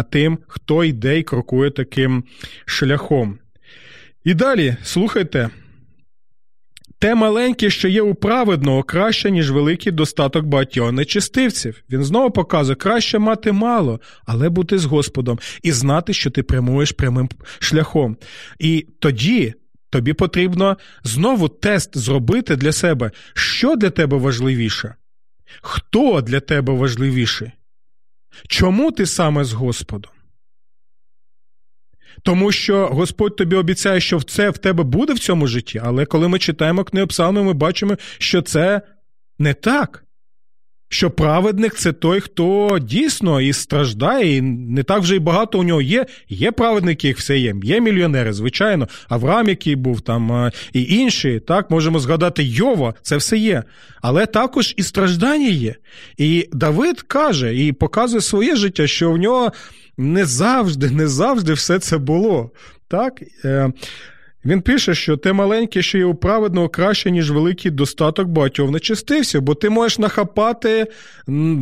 тим, 0.09 0.39
хто 0.47 0.83
йде 0.83 1.19
і 1.19 1.23
крокує 1.23 1.71
таким 1.71 2.23
шляхом. 2.65 3.39
І 4.23 4.33
далі, 4.33 4.77
слухайте. 4.83 5.49
Те 6.99 7.15
маленьке, 7.15 7.69
що 7.69 7.87
є 7.87 8.01
у 8.01 8.15
праведного, 8.15 8.83
краще, 8.83 9.31
ніж 9.31 9.51
великий 9.51 9.91
достаток 9.91 10.45
багатьох 10.45 10.91
нечистивців. 10.91 11.83
Він 11.89 12.03
знову 12.03 12.31
показує, 12.31 12.75
краще 12.75 13.19
мати 13.19 13.51
мало, 13.51 13.99
але 14.25 14.49
бути 14.49 14.77
з 14.77 14.85
Господом 14.85 15.39
і 15.63 15.71
знати, 15.71 16.13
що 16.13 16.29
ти 16.29 16.43
прямуєш 16.43 16.91
прямим 16.91 17.29
шляхом. 17.59 18.17
І 18.59 18.87
тоді 18.99 19.53
Тобі 19.89 20.13
потрібно 20.13 20.77
знову 21.03 21.47
тест 21.47 21.97
зробити 21.97 22.55
для 22.55 22.71
себе, 22.71 23.11
що 23.33 23.75
для 23.75 23.89
тебе 23.89 24.17
важливіше, 24.17 24.95
хто 25.61 26.21
для 26.21 26.39
тебе 26.39 26.73
важливіший? 26.73 27.51
Чому 28.47 28.91
ти 28.91 29.05
саме 29.05 29.43
з 29.43 29.53
Господом? 29.53 30.11
Тому 32.23 32.51
що 32.51 32.87
Господь 32.87 33.35
тобі 33.35 33.55
обіцяє, 33.55 33.99
що 34.01 34.21
це 34.21 34.49
в 34.49 34.57
тебе 34.57 34.83
буде 34.83 35.13
в 35.13 35.19
цьому 35.19 35.47
житті, 35.47 35.81
але 35.83 36.05
коли 36.05 36.27
ми 36.27 36.39
читаємо 36.39 36.83
книгу 36.83 37.07
Псалми, 37.07 37.43
ми 37.43 37.53
бачимо, 37.53 37.97
що 38.17 38.41
це 38.41 38.81
не 39.39 39.53
так 39.53 40.03
що 40.89 41.11
праведник 41.11 41.75
це 41.75 41.93
той, 41.93 42.19
хто 42.19 42.79
дійсно 42.81 43.41
і 43.41 43.53
страждає, 43.53 44.37
і 44.37 44.41
не 44.41 44.83
так 44.83 45.01
вже 45.01 45.15
й 45.15 45.19
багато 45.19 45.59
у 45.59 45.63
нього 45.63 45.81
є. 45.81 46.05
Є 46.29 46.51
праведники, 46.51 47.07
їх 47.07 47.17
все 47.17 47.37
є. 47.37 47.55
Є 47.63 47.81
мільйонери, 47.81 48.33
звичайно. 48.33 48.87
Авраам, 49.09 49.49
який 49.49 49.75
був 49.75 50.01
там, 50.01 50.51
і 50.73 50.83
інші. 50.83 51.41
Так, 51.47 51.71
можемо 51.71 51.99
згадати 51.99 52.43
Йова, 52.43 52.93
це 53.01 53.17
все 53.17 53.37
є. 53.37 53.63
Але 54.01 54.25
також 54.25 54.73
і 54.77 54.83
страждання 54.83 55.49
є. 55.49 55.75
І 56.17 56.49
Давид 56.51 57.01
каже 57.01 57.55
і 57.55 57.73
показує 57.73 58.21
своє 58.21 58.55
життя, 58.55 58.87
що 58.87 59.11
в 59.11 59.17
нього 59.17 59.51
не 59.97 60.25
завжди, 60.25 60.89
не 60.89 61.07
завжди 61.07 61.53
все 61.53 61.79
це 61.79 61.97
було. 61.97 62.51
Так? 62.87 63.21
Він 64.45 64.61
пише, 64.61 64.95
що 64.95 65.17
те 65.17 65.33
маленьке, 65.33 65.81
що 65.81 65.97
є 65.97 66.05
у 66.05 66.15
праведного, 66.15 66.69
краще, 66.69 67.11
ніж 67.11 67.31
великий 67.31 67.71
достаток 67.71 68.27
багатьох 68.27 68.71
нечистився, 68.71 69.41
бо 69.41 69.55
ти 69.55 69.69
можеш 69.69 69.99
нахапати, 69.99 70.87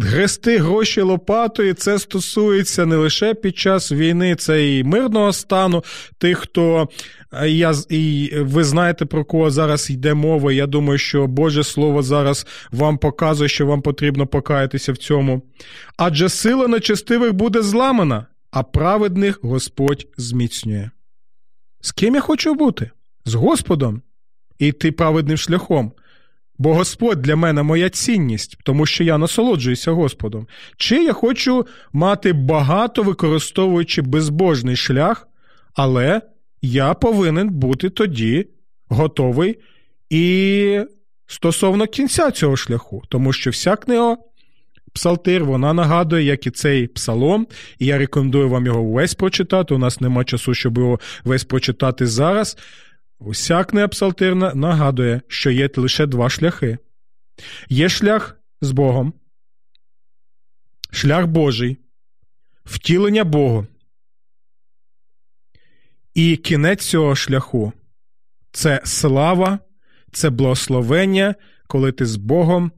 грести 0.02 0.58
гроші 0.58 1.02
лопатою. 1.02 1.74
Це 1.74 2.00
стосується 2.00 2.86
не 2.86 2.96
лише 2.96 3.34
під 3.34 3.58
час 3.58 3.92
війни, 3.92 4.36
це 4.36 4.70
і 4.78 4.84
мирного 4.84 5.34
стану. 5.34 5.84
Тих, 6.18 6.38
хто 6.38 6.90
я 7.46 7.74
і 7.90 8.32
ви 8.40 8.64
знаєте, 8.64 9.06
про 9.06 9.26
кого 9.26 9.52
зараз 9.52 9.90
йде 9.90 10.14
мова. 10.14 10.54
Я 10.54 10.68
думаю, 10.68 10.98
що 10.98 11.28
Боже 11.28 11.64
Слово 11.64 12.02
зараз 12.02 12.48
вам 12.72 12.98
показує, 12.98 13.50
що 13.50 13.66
вам 13.66 13.82
потрібно 13.82 14.28
покаятися 14.28 14.92
в 14.92 14.98
цьому. 14.98 15.42
Адже 15.98 16.30
сила 16.30 16.68
нечистивих 16.68 17.34
буде 17.34 17.62
зламана, 17.62 18.26
а 18.52 18.64
праведних 18.64 19.40
Господь 19.42 20.08
зміцнює. 20.18 20.90
З 21.86 21.92
ким 21.92 22.16
я 22.16 22.22
хочу 22.22 22.54
бути? 22.54 22.92
З 23.26 23.34
Господом 23.34 24.02
і 24.60 24.68
йти 24.68 24.92
праведним 24.92 25.38
шляхом. 25.38 25.92
Бо 26.58 26.74
Господь 26.74 27.22
для 27.22 27.36
мене 27.36 27.64
моя 27.64 27.90
цінність, 27.90 28.58
тому 28.64 28.86
що 28.86 29.04
я 29.04 29.18
насолоджуюся 29.18 29.92
Господом. 29.92 30.48
Чи 30.78 31.04
я 31.04 31.14
хочу 31.14 31.68
мати 31.94 32.34
багато 32.34 33.04
використовуючи 33.04 34.02
безбожний 34.02 34.76
шлях, 34.76 35.28
але 35.74 36.22
я 36.62 36.94
повинен 36.94 37.50
бути 37.50 37.90
тоді 37.90 38.48
готовий 38.88 39.60
і 40.10 40.80
стосовно 41.28 41.88
кінця 41.88 42.32
цього 42.32 42.56
шляху, 42.56 43.04
тому 43.10 43.34
що 43.34 43.50
вся 43.50 43.76
книга 43.76 44.18
Псалтир, 44.96 45.46
вона 45.46 45.74
нагадує, 45.74 46.24
як 46.24 46.48
і 46.48 46.52
цей 46.52 46.88
псалом, 46.88 47.48
і 47.80 47.86
я 47.86 47.98
рекомендую 47.98 48.50
вам 48.50 48.66
його 48.66 48.84
весь 48.84 49.14
прочитати. 49.14 49.74
У 49.74 49.78
нас 49.78 50.02
нема 50.02 50.24
часу, 50.24 50.54
щоб 50.54 50.78
його 50.78 51.00
весь 51.24 51.44
прочитати 51.44 52.08
зараз. 52.08 52.58
Уся 53.20 53.64
книга 53.64 53.88
Псалтир 53.88 54.36
нагадує, 54.36 55.22
що 55.28 55.52
є 55.52 55.70
лише 55.76 56.06
два 56.06 56.30
шляхи. 56.30 56.78
Є 57.70 57.90
шлях 57.90 58.38
з 58.62 58.72
Богом, 58.72 59.14
шлях 60.92 61.28
Божий, 61.28 61.78
втілення 62.66 63.24
Богу. 63.24 63.68
І 66.14 66.38
кінець 66.38 66.86
цього 66.86 67.16
шляху 67.16 67.74
це 68.52 68.82
слава, 68.84 69.60
це 70.12 70.30
благословення, 70.30 71.36
коли 71.68 71.92
ти 71.92 72.06
з 72.06 72.16
Богом 72.16 72.72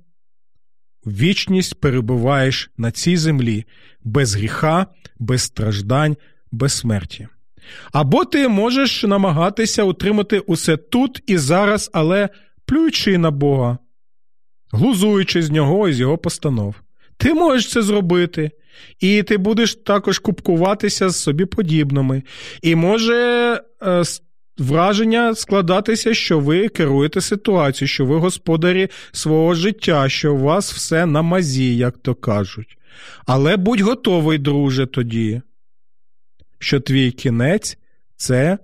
вічність 1.07 1.79
перебуваєш 1.79 2.69
на 2.77 2.91
цій 2.91 3.17
землі 3.17 3.65
без 4.03 4.35
гріха, 4.35 4.85
без 5.19 5.41
страждань, 5.41 6.17
без 6.51 6.73
смерті. 6.73 7.27
Або 7.91 8.25
ти 8.25 8.47
можеш 8.47 9.03
намагатися 9.03 9.83
утримати 9.83 10.39
усе 10.39 10.77
тут 10.77 11.23
і 11.27 11.37
зараз, 11.37 11.89
але 11.93 12.29
плюючи 12.65 13.17
на 13.17 13.31
Бога, 13.31 13.77
глузуючи 14.71 15.41
з 15.41 15.51
нього 15.51 15.89
і 15.89 15.93
з 15.93 15.99
його 15.99 16.17
постанов. 16.17 16.75
Ти 17.17 17.33
можеш 17.33 17.71
це 17.71 17.81
зробити, 17.81 18.51
і 18.99 19.23
ти 19.23 19.37
будеш 19.37 19.75
також 19.75 20.19
купкуватися 20.19 21.09
з 21.09 21.15
собі 21.15 21.45
подібними. 21.45 22.23
І 22.61 22.75
може 22.75 23.61
е, 23.81 24.03
враження 24.57 25.35
складатися, 25.35 26.13
що 26.13 26.39
ви 26.39 26.69
керуєте 26.69 27.21
ситуацією, 27.21 27.87
що 27.87 28.05
ви 28.05 28.17
господарі 28.17 28.89
свого 29.11 29.53
життя, 29.53 30.09
що 30.09 30.35
у 30.35 30.37
вас 30.37 30.73
все 30.73 31.05
на 31.05 31.21
мазі, 31.21 31.77
як 31.77 31.97
то 31.97 32.15
кажуть. 32.15 32.77
Але 33.25 33.57
будь 33.57 33.81
готовий, 33.81 34.37
друже, 34.37 34.85
тоді, 34.85 35.41
що 36.59 36.79
твій 36.79 37.11
кінець 37.11 37.77
це 38.15 38.57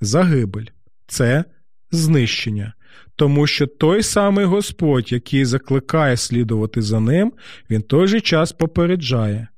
загибель, 0.00 0.66
це 1.06 1.44
знищення. 1.90 2.72
Тому 3.16 3.46
що 3.46 3.66
той 3.66 4.02
самий 4.02 4.44
Господь, 4.44 5.12
який 5.12 5.44
закликає 5.44 6.16
слідувати 6.16 6.82
за 6.82 7.00
ним, 7.00 7.32
він 7.70 7.82
той 7.82 8.06
же 8.06 8.20
час 8.20 8.52
попереджає: 8.52 9.48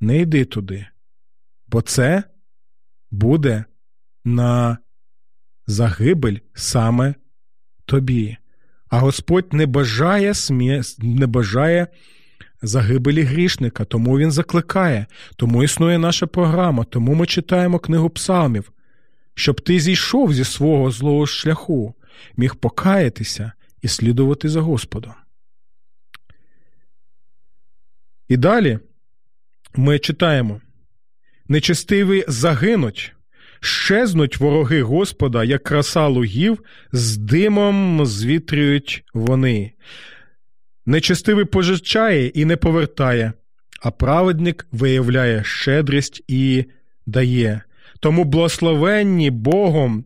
не 0.00 0.18
йди 0.18 0.44
туди, 0.44 0.86
бо 1.68 1.82
це 1.82 2.22
буде 3.10 3.64
на 4.24 4.78
загибель 5.72 6.36
саме 6.54 7.14
тобі. 7.84 8.36
А 8.88 8.98
Господь 8.98 9.52
не 9.52 9.66
бажає 9.66 10.34
смі... 10.34 10.82
не 10.98 11.26
бажає 11.26 11.86
загибелі 12.62 13.22
грішника, 13.22 13.84
тому 13.84 14.18
Він 14.18 14.32
закликає, 14.32 15.06
тому 15.36 15.62
існує 15.62 15.98
наша 15.98 16.26
програма, 16.26 16.84
тому 16.84 17.14
ми 17.14 17.26
читаємо 17.26 17.78
книгу 17.78 18.10
псалмів, 18.10 18.72
щоб 19.34 19.60
ти 19.60 19.80
зійшов 19.80 20.34
зі 20.34 20.44
свого 20.44 20.90
злого 20.90 21.26
шляху, 21.26 21.94
міг 22.36 22.54
покаятися 22.54 23.52
і 23.82 23.88
слідувати 23.88 24.48
за 24.48 24.60
Господом. 24.60 25.12
І 28.28 28.36
далі 28.36 28.78
ми 29.74 29.98
читаємо: 29.98 30.60
нечестиві 31.48 32.24
загинуть, 32.28 33.14
щезнуть 33.62 34.40
вороги 34.40 34.82
Господа, 34.82 35.44
як 35.44 35.62
краса 35.62 36.06
лугів, 36.06 36.62
з 36.92 37.16
димом 37.16 38.06
звітрюють 38.06 39.04
вони. 39.14 39.72
Нечестивий 40.86 41.44
пожичає 41.44 42.26
і 42.26 42.44
не 42.44 42.56
повертає, 42.56 43.32
а 43.82 43.90
праведник 43.90 44.66
виявляє 44.72 45.44
щедрість 45.44 46.24
і 46.28 46.64
дає. 47.06 47.62
Тому 48.00 48.24
благословенні 48.24 49.30
Богом 49.30 50.04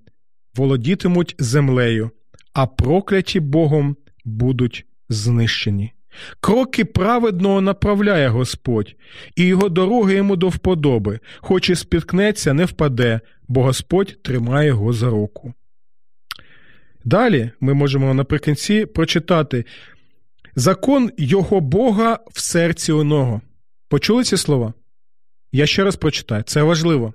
володітимуть 0.54 1.34
землею, 1.38 2.10
а 2.52 2.66
прокляті 2.66 3.40
Богом 3.40 3.96
будуть 4.24 4.86
знищені. 5.08 5.92
Кроки 6.40 6.84
праведного 6.84 7.60
направляє 7.60 8.28
Господь, 8.28 8.96
і 9.36 9.44
його 9.44 9.68
дороги 9.68 10.14
йому 10.14 10.36
до 10.36 10.48
вподоби, 10.48 11.20
хоч 11.36 11.70
і 11.70 11.74
спіткнеться, 11.74 12.52
не 12.52 12.64
впаде, 12.64 13.20
бо 13.48 13.62
Господь 13.62 14.22
тримає 14.22 14.68
його 14.68 14.92
за 14.92 15.10
руку. 15.10 15.54
Далі 17.04 17.50
ми 17.60 17.74
можемо 17.74 18.14
наприкінці 18.14 18.86
прочитати 18.86 19.64
закон 20.56 21.10
його 21.18 21.60
Бога 21.60 22.18
в 22.30 22.40
серці 22.40 22.92
оного. 22.92 23.40
Почули 23.88 24.24
ці 24.24 24.36
слова? 24.36 24.74
Я 25.52 25.66
ще 25.66 25.84
раз 25.84 25.96
прочитаю, 25.96 26.42
це 26.42 26.62
важливо. 26.62 27.14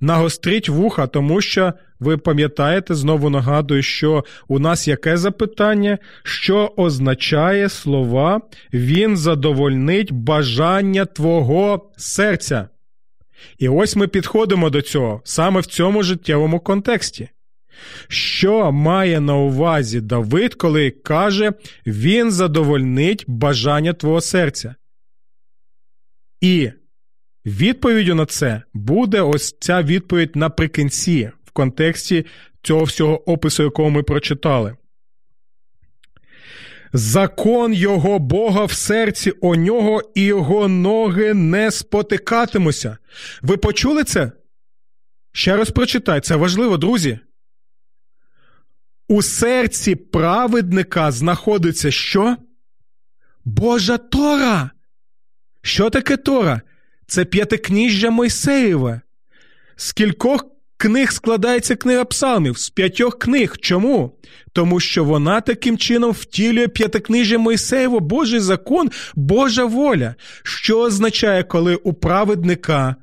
Нагостріть 0.00 0.68
вуха, 0.68 1.06
тому 1.06 1.40
що 1.40 1.72
ви 2.00 2.16
пам'ятаєте, 2.16 2.94
знову 2.94 3.30
нагадую, 3.30 3.82
що 3.82 4.24
у 4.48 4.58
нас 4.58 4.88
яке 4.88 5.16
запитання, 5.16 5.98
що 6.22 6.72
означає 6.76 7.68
слова 7.68 8.40
Він 8.72 9.16
задовольнить 9.16 10.12
бажання 10.12 11.04
Твого 11.04 11.90
серця. 11.96 12.68
І 13.58 13.68
ось 13.68 13.96
ми 13.96 14.08
підходимо 14.08 14.70
до 14.70 14.82
цього 14.82 15.20
саме 15.24 15.60
в 15.60 15.66
цьому 15.66 16.02
життєвому 16.02 16.60
контексті. 16.60 17.28
Що 18.08 18.72
має 18.72 19.20
на 19.20 19.36
увазі 19.36 20.00
Давид, 20.00 20.54
коли 20.54 20.90
каже, 20.90 21.52
Він 21.86 22.30
задовольнить 22.30 23.24
бажання 23.28 23.92
Твого 23.92 24.20
серця? 24.20 24.74
І 26.40 26.70
відповіддю 27.46 28.14
на 28.14 28.26
це 28.26 28.62
буде 28.74 29.20
ось 29.20 29.56
ця 29.60 29.82
відповідь 29.82 30.36
наприкінці, 30.36 31.30
в 31.44 31.50
контексті 31.50 32.26
цього 32.62 32.84
всього 32.84 33.30
опису, 33.30 33.62
якого 33.62 33.90
ми 33.90 34.02
прочитали. 34.02 34.76
Закон 36.92 37.74
його 37.74 38.18
Бога 38.18 38.64
в 38.64 38.72
серці 38.72 39.32
о 39.40 39.56
нього 39.56 40.02
і 40.14 40.22
його 40.22 40.68
ноги 40.68 41.34
не 41.34 41.70
спотикатимуться. 41.70 42.96
Ви 43.42 43.56
почули 43.56 44.04
це? 44.04 44.32
Ще 45.32 45.56
раз 45.56 45.70
прочитай, 45.70 46.20
це 46.20 46.36
важливо, 46.36 46.76
друзі. 46.76 47.18
У 49.08 49.22
серці 49.22 49.94
праведника 49.94 51.12
знаходиться 51.12 51.90
що? 51.90 52.36
Божа 53.44 53.98
Тора. 53.98 54.70
Що 55.62 55.90
таке 55.90 56.16
Тора? 56.16 56.60
Це 57.10 57.24
п'ятикніжжя 57.24 58.10
Мойсеєве. 58.10 59.00
З 59.76 59.92
кількох 59.92 60.44
книг 60.76 61.12
складається 61.12 61.76
книга 61.76 62.04
псалмів, 62.04 62.58
з 62.58 62.70
п'ятьох 62.70 63.18
книг. 63.18 63.56
Чому? 63.60 64.18
Тому 64.52 64.80
що 64.80 65.04
вона 65.04 65.40
таким 65.40 65.78
чином 65.78 66.10
втілює 66.10 66.68
п'ятикнижжя 66.68 67.38
Мойсеєво, 67.38 68.00
Божий 68.00 68.40
закон, 68.40 68.90
Божа 69.14 69.64
воля. 69.64 70.14
Що 70.42 70.80
означає, 70.80 71.42
коли 71.42 71.74
у 71.74 71.92
праведника 71.92 72.96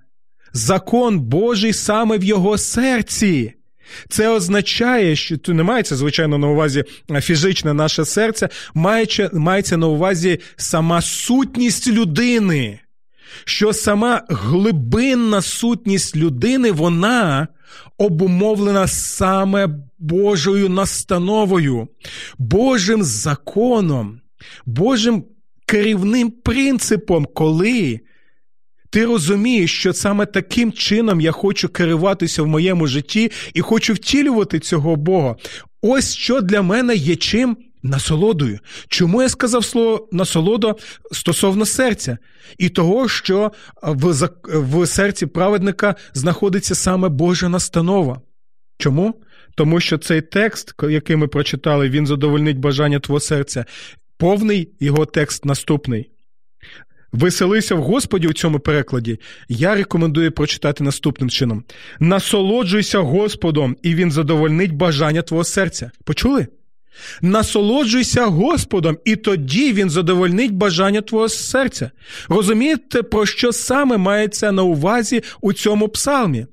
закон 0.53 1.19
Божий 1.19 1.73
саме 1.73 2.17
в 2.17 2.23
його 2.23 2.57
серці? 2.57 3.53
Це 4.09 4.29
означає, 4.29 5.15
що 5.15 5.37
тут 5.37 5.55
не 5.55 5.63
мається, 5.63 5.95
звичайно, 5.95 6.37
на 6.37 6.47
увазі 6.47 6.83
фізичне 7.21 7.73
наше 7.73 8.05
серце, 8.05 8.49
мається, 8.73 9.29
мається 9.33 9.77
на 9.77 9.87
увазі 9.87 10.39
сама 10.55 11.01
сутність 11.01 11.87
людини. 11.87 12.79
Що 13.45 13.73
сама 13.73 14.23
глибинна 14.29 15.41
сутність 15.41 16.15
людини, 16.15 16.71
вона 16.71 17.47
обумовлена 17.97 18.87
саме 18.87 19.69
Божою 19.99 20.69
настановою, 20.69 21.87
Божим 22.37 23.03
законом, 23.03 24.21
Божим 24.65 25.23
керівним 25.65 26.31
принципом, 26.31 27.27
коли 27.33 27.99
ти 28.89 29.05
розумієш, 29.05 29.79
що 29.79 29.93
саме 29.93 30.25
таким 30.25 30.71
чином 30.71 31.21
я 31.21 31.31
хочу 31.31 31.69
керуватися 31.69 32.43
в 32.43 32.47
моєму 32.47 32.87
житті 32.87 33.31
і 33.53 33.61
хочу 33.61 33.93
втілювати 33.93 34.59
цього 34.59 34.95
Бога. 34.95 35.35
Ось 35.81 36.15
що 36.15 36.41
для 36.41 36.61
мене 36.61 36.95
є 36.95 37.15
чим 37.15 37.57
насолодою. 37.87 38.59
Чому 38.87 39.21
я 39.21 39.29
сказав 39.29 39.65
слово 39.65 40.07
насолода 40.11 40.75
стосовно 41.11 41.65
серця? 41.65 42.17
І 42.57 42.69
того, 42.69 43.09
що 43.09 43.51
в, 43.83 44.29
в 44.51 44.87
серці 44.87 45.25
праведника 45.25 45.95
знаходиться 46.13 46.75
саме 46.75 47.09
Божа 47.09 47.49
настанова. 47.49 48.21
Чому? 48.77 49.21
Тому 49.55 49.79
що 49.79 49.97
цей 49.97 50.21
текст, 50.21 50.73
який 50.89 51.15
ми 51.15 51.27
прочитали, 51.27 51.89
він 51.89 52.07
задовольнить 52.07 52.59
бажання 52.59 52.99
твого 52.99 53.19
серця. 53.19 53.65
Повний 54.17 54.71
його 54.79 55.05
текст 55.05 55.45
наступний. 55.45 56.11
Веселися 57.11 57.75
в 57.75 57.81
Господі 57.81 58.27
у 58.27 58.33
цьому 58.33 58.59
перекладі, 58.59 59.19
я 59.49 59.75
рекомендую 59.75 60.31
прочитати 60.31 60.83
наступним 60.83 61.29
чином: 61.29 61.63
насолоджуйся 61.99 62.99
Господом, 62.99 63.77
і 63.83 63.95
Він 63.95 64.11
задовольнить 64.11 64.73
бажання 64.73 65.21
твого 65.21 65.43
серця. 65.43 65.91
Почули? 66.05 66.47
Насолоджуйся 67.21 68.25
Господом, 68.25 68.97
і 69.05 69.15
тоді 69.15 69.73
Він 69.73 69.89
задовольнить 69.89 70.53
бажання 70.53 71.01
твого 71.01 71.29
серця. 71.29 71.91
Розумієте, 72.29 73.03
про 73.03 73.25
що 73.25 73.51
саме 73.51 73.97
мається 73.97 74.51
на 74.51 74.63
увазі 74.63 75.23
у 75.41 75.53
цьому 75.53 75.87
псалмі? 75.87 76.45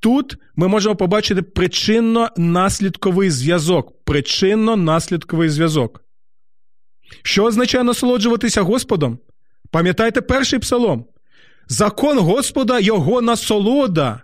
Тут 0.00 0.36
ми 0.56 0.68
можемо 0.68 0.96
побачити 0.96 1.40
причинно-наслідковий 1.42 3.30
зв'язок. 3.30 3.92
Причинно-наслідковий 4.06 5.48
зв'язок. 5.48 6.00
Що 7.22 7.44
означає 7.44 7.84
насолоджуватися 7.84 8.62
Господом? 8.62 9.18
Пам'ятайте 9.70 10.20
перший 10.20 10.58
псалом. 10.58 11.04
Закон 11.68 12.18
Господа 12.18 12.78
його 12.78 13.20
насолода. 13.20 14.22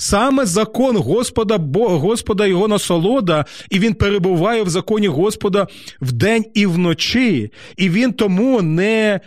Саме 0.00 0.46
закон 0.46 0.96
Господа, 0.96 1.58
Бога, 1.58 1.96
Господа 1.96 2.46
його 2.46 2.68
насолода, 2.68 3.44
і 3.70 3.78
він 3.78 3.94
перебуває 3.94 4.62
в 4.62 4.68
законі 4.68 5.08
Господа 5.08 5.66
вдень 6.00 6.44
і 6.54 6.66
вночі, 6.66 7.52
і 7.76 7.90
він 7.90 8.12
тому 8.12 8.62
не 8.62 9.20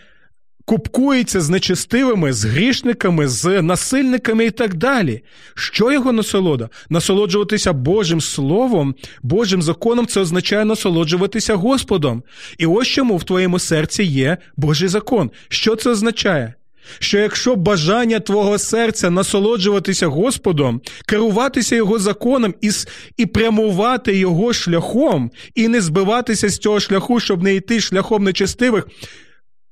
купкується 0.66 1.42
з 1.42 1.50
нечестивими, 1.50 2.34
з 2.34 2.46
грішниками, 2.46 3.28
з 3.28 3.62
насильниками 3.62 4.46
і 4.46 4.52
так 4.52 4.74
далі. 4.74 5.22
Що 5.56 5.92
його 5.92 6.12
насолода? 6.12 6.70
Насолоджуватися 6.90 7.74
Божим 7.74 8.22
Словом, 8.22 8.96
Божим 9.24 9.62
законом 9.62 10.08
це 10.08 10.22
означає 10.22 10.66
насолоджуватися 10.66 11.56
Господом. 11.56 12.24
І 12.58 12.66
ось 12.66 12.88
чому 12.88 13.18
в 13.18 13.24
твоєму 13.24 13.60
серці 13.60 14.04
є 14.04 14.38
Божий 14.58 14.88
закон. 14.88 15.32
Що 15.50 15.76
це 15.76 15.90
означає? 15.90 16.54
Що 17.00 17.18
якщо 17.18 17.56
бажання 17.56 18.20
твого 18.20 18.58
серця 18.58 19.10
насолоджуватися 19.10 20.08
Господом, 20.08 20.82
керуватися 21.06 21.76
Його 21.76 22.00
законом 22.00 22.54
і 22.62 22.72
і 23.18 23.26
прямувати 23.26 24.18
Його 24.18 24.54
шляхом, 24.54 25.32
і 25.56 25.68
не 25.68 25.82
збиватися 25.82 26.50
з 26.50 26.58
цього 26.58 26.80
шляху, 26.80 27.20
щоб 27.20 27.44
не 27.44 27.56
йти 27.56 27.82
шляхом 27.82 28.24
нечестивих, 28.24 28.88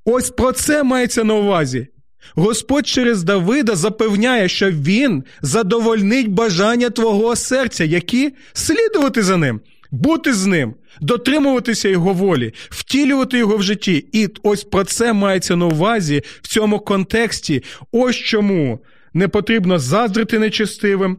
ось 0.05 0.29
про 0.29 0.51
це 0.51 0.83
мається 0.83 1.23
на 1.23 1.33
увазі. 1.33 1.87
Господь 2.35 2.87
через 2.87 3.23
Давида 3.23 3.75
запевняє, 3.75 4.49
що 4.49 4.71
Він 4.71 5.23
задовольнить 5.41 6.27
бажання 6.27 6.89
твого 6.89 7.35
серця, 7.35 7.83
які 7.83 8.33
слідувати 8.53 9.23
за 9.23 9.37
ним 9.37 9.61
бути 9.91 10.33
з 10.33 10.45
ним, 10.45 10.75
дотримуватися 11.01 11.89
його 11.89 12.13
волі, 12.13 12.53
втілювати 12.69 13.37
його 13.37 13.57
в 13.57 13.63
житті. 13.63 14.05
І 14.11 14.29
ось 14.43 14.63
про 14.63 14.83
це 14.83 15.13
мається 15.13 15.55
на 15.55 15.65
увазі 15.65 16.21
в 16.41 16.47
цьому 16.47 16.79
контексті. 16.79 17.63
Ось 17.91 18.15
чому 18.15 18.79
не 19.13 19.27
потрібно 19.27 19.79
заздрити 19.79 20.39
нечестивим, 20.39 21.17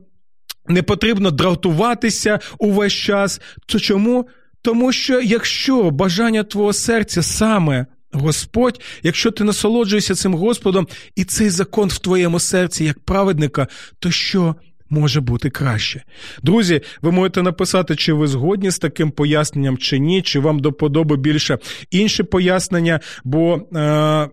не 0.68 0.82
потрібно 0.82 1.30
дратуватися 1.30 2.40
увесь 2.58 2.92
час. 2.92 3.40
То 3.66 3.78
чому? 3.78 4.28
Тому 4.62 4.92
що 4.92 5.20
якщо 5.20 5.90
бажання 5.90 6.42
твого 6.42 6.72
серця 6.72 7.22
саме. 7.22 7.86
Господь, 8.14 8.80
якщо 9.02 9.30
ти 9.30 9.44
насолоджуєшся 9.44 10.14
цим 10.14 10.34
Господом, 10.34 10.88
і 11.16 11.24
цей 11.24 11.50
закон 11.50 11.88
в 11.88 11.98
твоєму 11.98 12.40
серці 12.40 12.84
як 12.84 12.98
праведника, 13.00 13.66
то 13.98 14.10
що 14.10 14.54
може 14.93 15.20
бути 15.20 15.51
краще. 15.51 16.03
Друзі, 16.43 16.80
ви 17.03 17.12
можете 17.12 17.43
написати, 17.43 17.97
чи 17.97 18.12
ви 18.12 18.26
згодні 18.26 18.70
з 18.70 18.78
таким 18.78 19.11
поясненням, 19.11 19.78
чи 19.78 19.99
ні, 19.99 20.22
чи 20.22 20.40
вам 20.40 20.59
до 20.59 20.72
подоби 20.72 21.16
більше 21.16 21.59
інші 21.90 22.22
пояснення, 22.22 23.01
бо. 23.24 23.61
Е- 23.76 24.28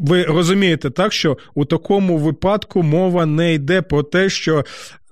ви 0.00 0.24
розумієте, 0.24 0.90
так, 0.90 1.12
що 1.12 1.38
у 1.54 1.64
такому 1.64 2.18
випадку 2.18 2.82
мова 2.82 3.26
не 3.26 3.54
йде 3.54 3.82
про 3.82 4.02
те, 4.02 4.28
що 4.28 4.64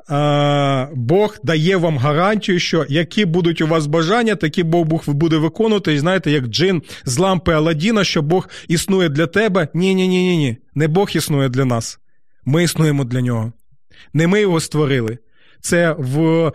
а, 0.08 0.86
Бог 0.94 1.38
дає 1.44 1.76
вам 1.76 1.98
гарантію, 1.98 2.58
що 2.58 2.86
які 2.88 3.24
будуть 3.24 3.60
у 3.60 3.66
вас 3.66 3.86
бажання, 3.86 4.34
такі 4.34 4.62
Бог 4.62 5.02
буде 5.06 5.36
виконувати. 5.36 5.94
І 5.94 5.98
знаєте, 5.98 6.30
як 6.30 6.46
джин 6.46 6.82
з 7.04 7.18
лампи 7.18 7.52
Аладдіна, 7.52 8.04
що 8.04 8.22
Бог 8.22 8.48
існує 8.68 9.08
для 9.08 9.26
тебе. 9.26 9.68
Ні, 9.74 9.94
ні, 9.94 10.08
ні, 10.08 10.22
ні, 10.22 10.36
ні. 10.36 10.56
Не 10.74 10.88
Бог 10.88 11.10
існує 11.14 11.48
для 11.48 11.64
нас. 11.64 11.98
Ми 12.44 12.64
існуємо 12.64 13.04
для 13.04 13.20
нього. 13.20 13.52
Не 14.14 14.26
ми 14.26 14.40
його 14.40 14.60
створили. 14.60 15.18
Це 15.60 15.96
в, 15.98 16.52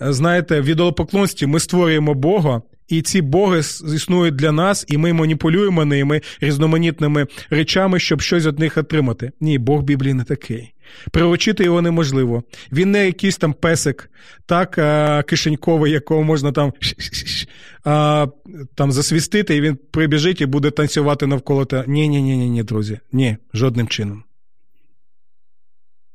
знаєте, 0.00 0.60
в 0.60 0.64
ідолопоклонстві 0.64 1.46
ми 1.46 1.60
створюємо 1.60 2.14
Бога, 2.14 2.62
і 2.88 3.02
ці 3.02 3.22
боги 3.22 3.58
існують 3.94 4.36
для 4.36 4.52
нас, 4.52 4.84
і 4.88 4.98
ми 4.98 5.12
маніпулюємо 5.12 5.84
ними 5.84 6.20
різноманітними 6.40 7.26
речами, 7.50 7.98
щоб 7.98 8.20
щось 8.20 8.46
від 8.46 8.58
них 8.58 8.76
отримати. 8.76 9.32
Ні, 9.40 9.58
Бог 9.58 9.82
Біблії 9.82 10.14
не 10.14 10.24
такий. 10.24 10.74
Приручити 11.10 11.64
його 11.64 11.82
неможливо. 11.82 12.42
Він 12.72 12.90
не 12.90 13.06
якийсь 13.06 13.36
там 13.36 13.52
песик, 13.52 14.10
так 14.46 14.78
кишеньковий, 15.26 15.92
якого 15.92 16.22
можна 16.22 16.52
там 16.52 16.72
а, 17.84 18.26
там 18.74 18.92
засвістити, 18.92 19.56
і 19.56 19.60
він 19.60 19.78
прибіжить 19.90 20.40
і 20.40 20.46
буде 20.46 20.70
танцювати 20.70 21.26
навколо. 21.26 21.66
Ні, 21.86 22.08
ні, 22.08 22.22
ні, 22.22 22.36
ні, 22.36 22.48
ні, 22.48 22.62
друзі. 22.62 22.98
Ні, 23.12 23.36
жодним 23.54 23.88
чином. 23.88 24.22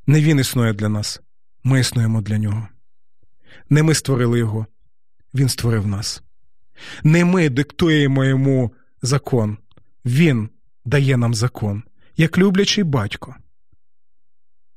Не 0.10 0.22
він 0.22 0.40
існує 0.40 0.74
для 0.74 0.90
нас, 0.90 1.22
ми 1.64 1.80
існуємо 1.80 2.22
для 2.22 2.38
нього. 2.38 2.68
Не 3.70 3.84
ми 3.84 3.94
створили 3.94 4.40
його, 4.40 4.66
він 5.34 5.50
створив 5.50 5.88
нас. 5.88 6.24
Не 7.04 7.26
ми 7.26 7.50
диктуємо 7.50 8.26
йому 8.26 8.74
закон, 9.02 9.58
він 10.06 10.50
дає 10.86 11.18
нам 11.18 11.34
закон, 11.34 11.84
як 12.18 12.38
люблячий 12.38 12.84
батько, 12.84 13.36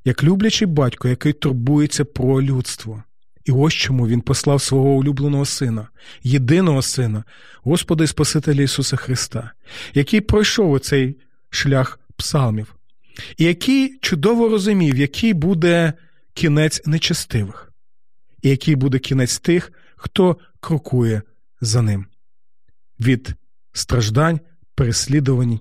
як 0.04 0.24
люблячий 0.24 0.68
батько, 0.68 1.08
який 1.08 1.32
турбується 1.32 2.04
про 2.04 2.42
людство. 2.42 3.02
І 3.44 3.52
ось 3.52 3.74
чому 3.74 4.08
він 4.08 4.20
послав 4.20 4.62
свого 4.62 4.88
улюбленого 4.90 5.44
сина, 5.44 5.88
єдиного 6.22 6.82
сина, 6.82 7.24
Господа 7.62 8.04
і 8.04 8.06
Спасителя 8.06 8.62
Ісуса 8.62 8.96
Христа, 8.96 9.50
який 9.94 10.20
пройшов 10.20 10.72
оцей 10.72 11.16
шлях 11.50 12.00
псалмів, 12.16 12.74
і 13.36 13.44
який 13.44 13.98
чудово 13.98 14.48
розумів, 14.48 14.96
який 14.96 15.32
буде 15.34 15.92
кінець 16.34 16.86
нечестивих, 16.86 17.72
і 18.42 18.48
який 18.48 18.76
буде 18.76 18.98
кінець 18.98 19.38
тих, 19.38 19.72
хто 19.96 20.38
крокує 20.60 21.22
за 21.60 21.82
ним. 21.82 22.06
Від 23.00 23.34
страждань, 23.72 24.40
переслідувань 24.74 25.60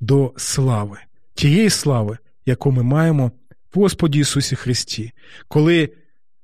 до 0.00 0.34
слави, 0.36 0.98
тієї 1.34 1.70
слави, 1.70 2.18
яку 2.46 2.72
ми 2.72 2.82
маємо 2.82 3.32
в 3.74 3.78
Господі 3.78 4.18
Ісусі 4.18 4.56
Христі, 4.56 5.12
коли 5.48 5.90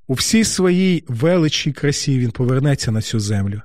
у 0.06 0.14
всій 0.14 0.44
своїй 0.44 1.04
величій 1.08 1.72
красі 1.72 2.18
Він 2.18 2.30
повернеться 2.30 2.90
на 2.90 3.02
цю 3.02 3.20
землю, 3.20 3.62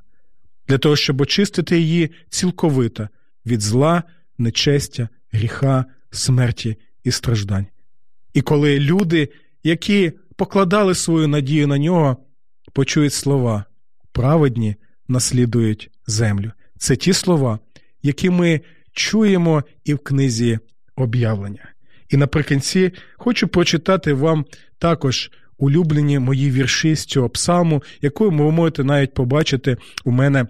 для 0.68 0.78
того, 0.78 0.96
щоб 0.96 1.22
очистити 1.22 1.80
її 1.80 2.12
цілковито 2.30 3.10
від 3.46 3.62
зла, 3.62 4.04
нечестя, 4.38 5.10
гріха 5.32 5.86
смерті 6.12 6.78
і 7.04 7.12
страждань. 7.12 7.66
І 8.34 8.42
коли 8.42 8.80
люди, 8.80 9.30
які 9.64 10.12
покладали 10.36 10.96
свою 10.96 11.28
надію 11.28 11.68
на 11.68 11.78
нього, 11.78 12.18
почують 12.74 13.14
слова 13.14 13.66
праведні 14.12 14.76
наслідують 15.08 15.90
землю. 16.08 16.52
Це 16.78 16.96
ті 16.96 17.14
слова, 17.14 17.60
які 18.04 18.30
ми 18.30 18.62
чуємо 18.92 19.64
і 19.84 19.94
в 19.94 20.00
книзі 20.00 20.60
об'явлення. 20.96 21.72
І 22.10 22.18
наприкінці 22.18 22.92
хочу 23.18 23.48
прочитати 23.48 24.14
вам 24.14 24.46
також 24.78 25.32
улюблені 25.58 26.20
мої 26.20 26.52
вірші 26.52 26.96
з 26.96 27.06
цього 27.06 27.30
псалму, 27.30 27.84
яку 28.02 28.30
ви 28.30 28.52
можете 28.52 28.84
навіть 28.84 29.14
побачити 29.14 29.78
у 30.06 30.12
мене 30.12 30.48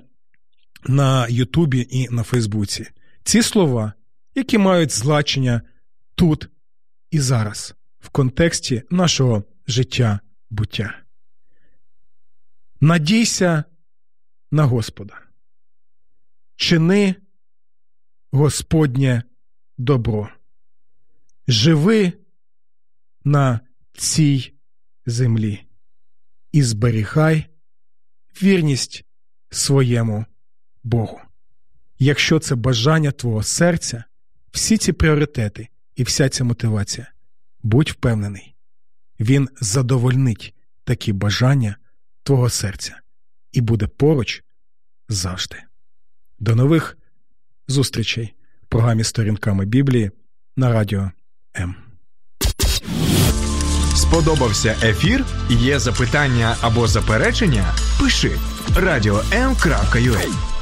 на 0.88 1.28
Ютубі 1.28 1.88
і 1.90 2.08
на 2.12 2.24
Фейсбуці. 2.24 2.88
Ці 3.24 3.42
слова, 3.42 3.94
які 4.36 4.58
мають 4.58 4.92
значення 4.92 5.62
тут 6.16 6.50
і 7.12 7.20
зараз, 7.20 7.76
в 8.00 8.10
контексті 8.10 8.84
нашого 8.90 9.44
життя 9.68 10.20
буття. 10.50 11.02
Надійся 12.82 13.64
на 14.52 14.66
Господа. 14.66 15.22
Чини 16.56 17.16
Господнє 18.32 19.24
добро. 19.78 20.30
Живи 21.48 22.14
на 23.24 23.60
цій 23.94 24.54
землі 25.06 25.64
і 26.52 26.64
зберігай 26.64 27.46
вірність 28.44 29.06
своєму 29.50 30.26
Богу. 30.84 31.22
Якщо 32.00 32.40
це 32.40 32.56
бажання 32.56 33.12
твого 33.12 33.44
серця, 33.44 34.04
всі 34.52 34.78
ці 34.78 34.94
пріоритети 34.94 35.68
і 35.96 36.04
вся 36.04 36.30
ця 36.30 36.44
мотивація. 36.44 37.08
Будь 37.64 37.90
впевнений, 37.90 38.56
він 39.20 39.50
задовольнить 39.62 40.54
такі 40.84 41.14
бажання 41.14 41.76
твого 42.24 42.50
серця 42.50 43.00
і 43.52 43.62
буде 43.62 43.88
поруч 43.88 44.44
завжди. 45.10 45.58
До 46.40 46.56
нових 46.56 46.98
зустрічей 47.68 48.34
в 48.64 48.66
програмі 48.66 49.04
Сторінками 49.04 49.66
Біблії 49.66 50.12
на 50.58 50.74
радіо 50.74 51.12
М. 51.58 51.76
Сподобався 53.96 54.76
ефір? 54.84 55.26
Є 55.50 55.80
запитання 55.80 56.56
або 56.62 56.88
заперечення? 56.88 57.76
Пиши 58.00 58.32
радіом.ua 58.76 60.61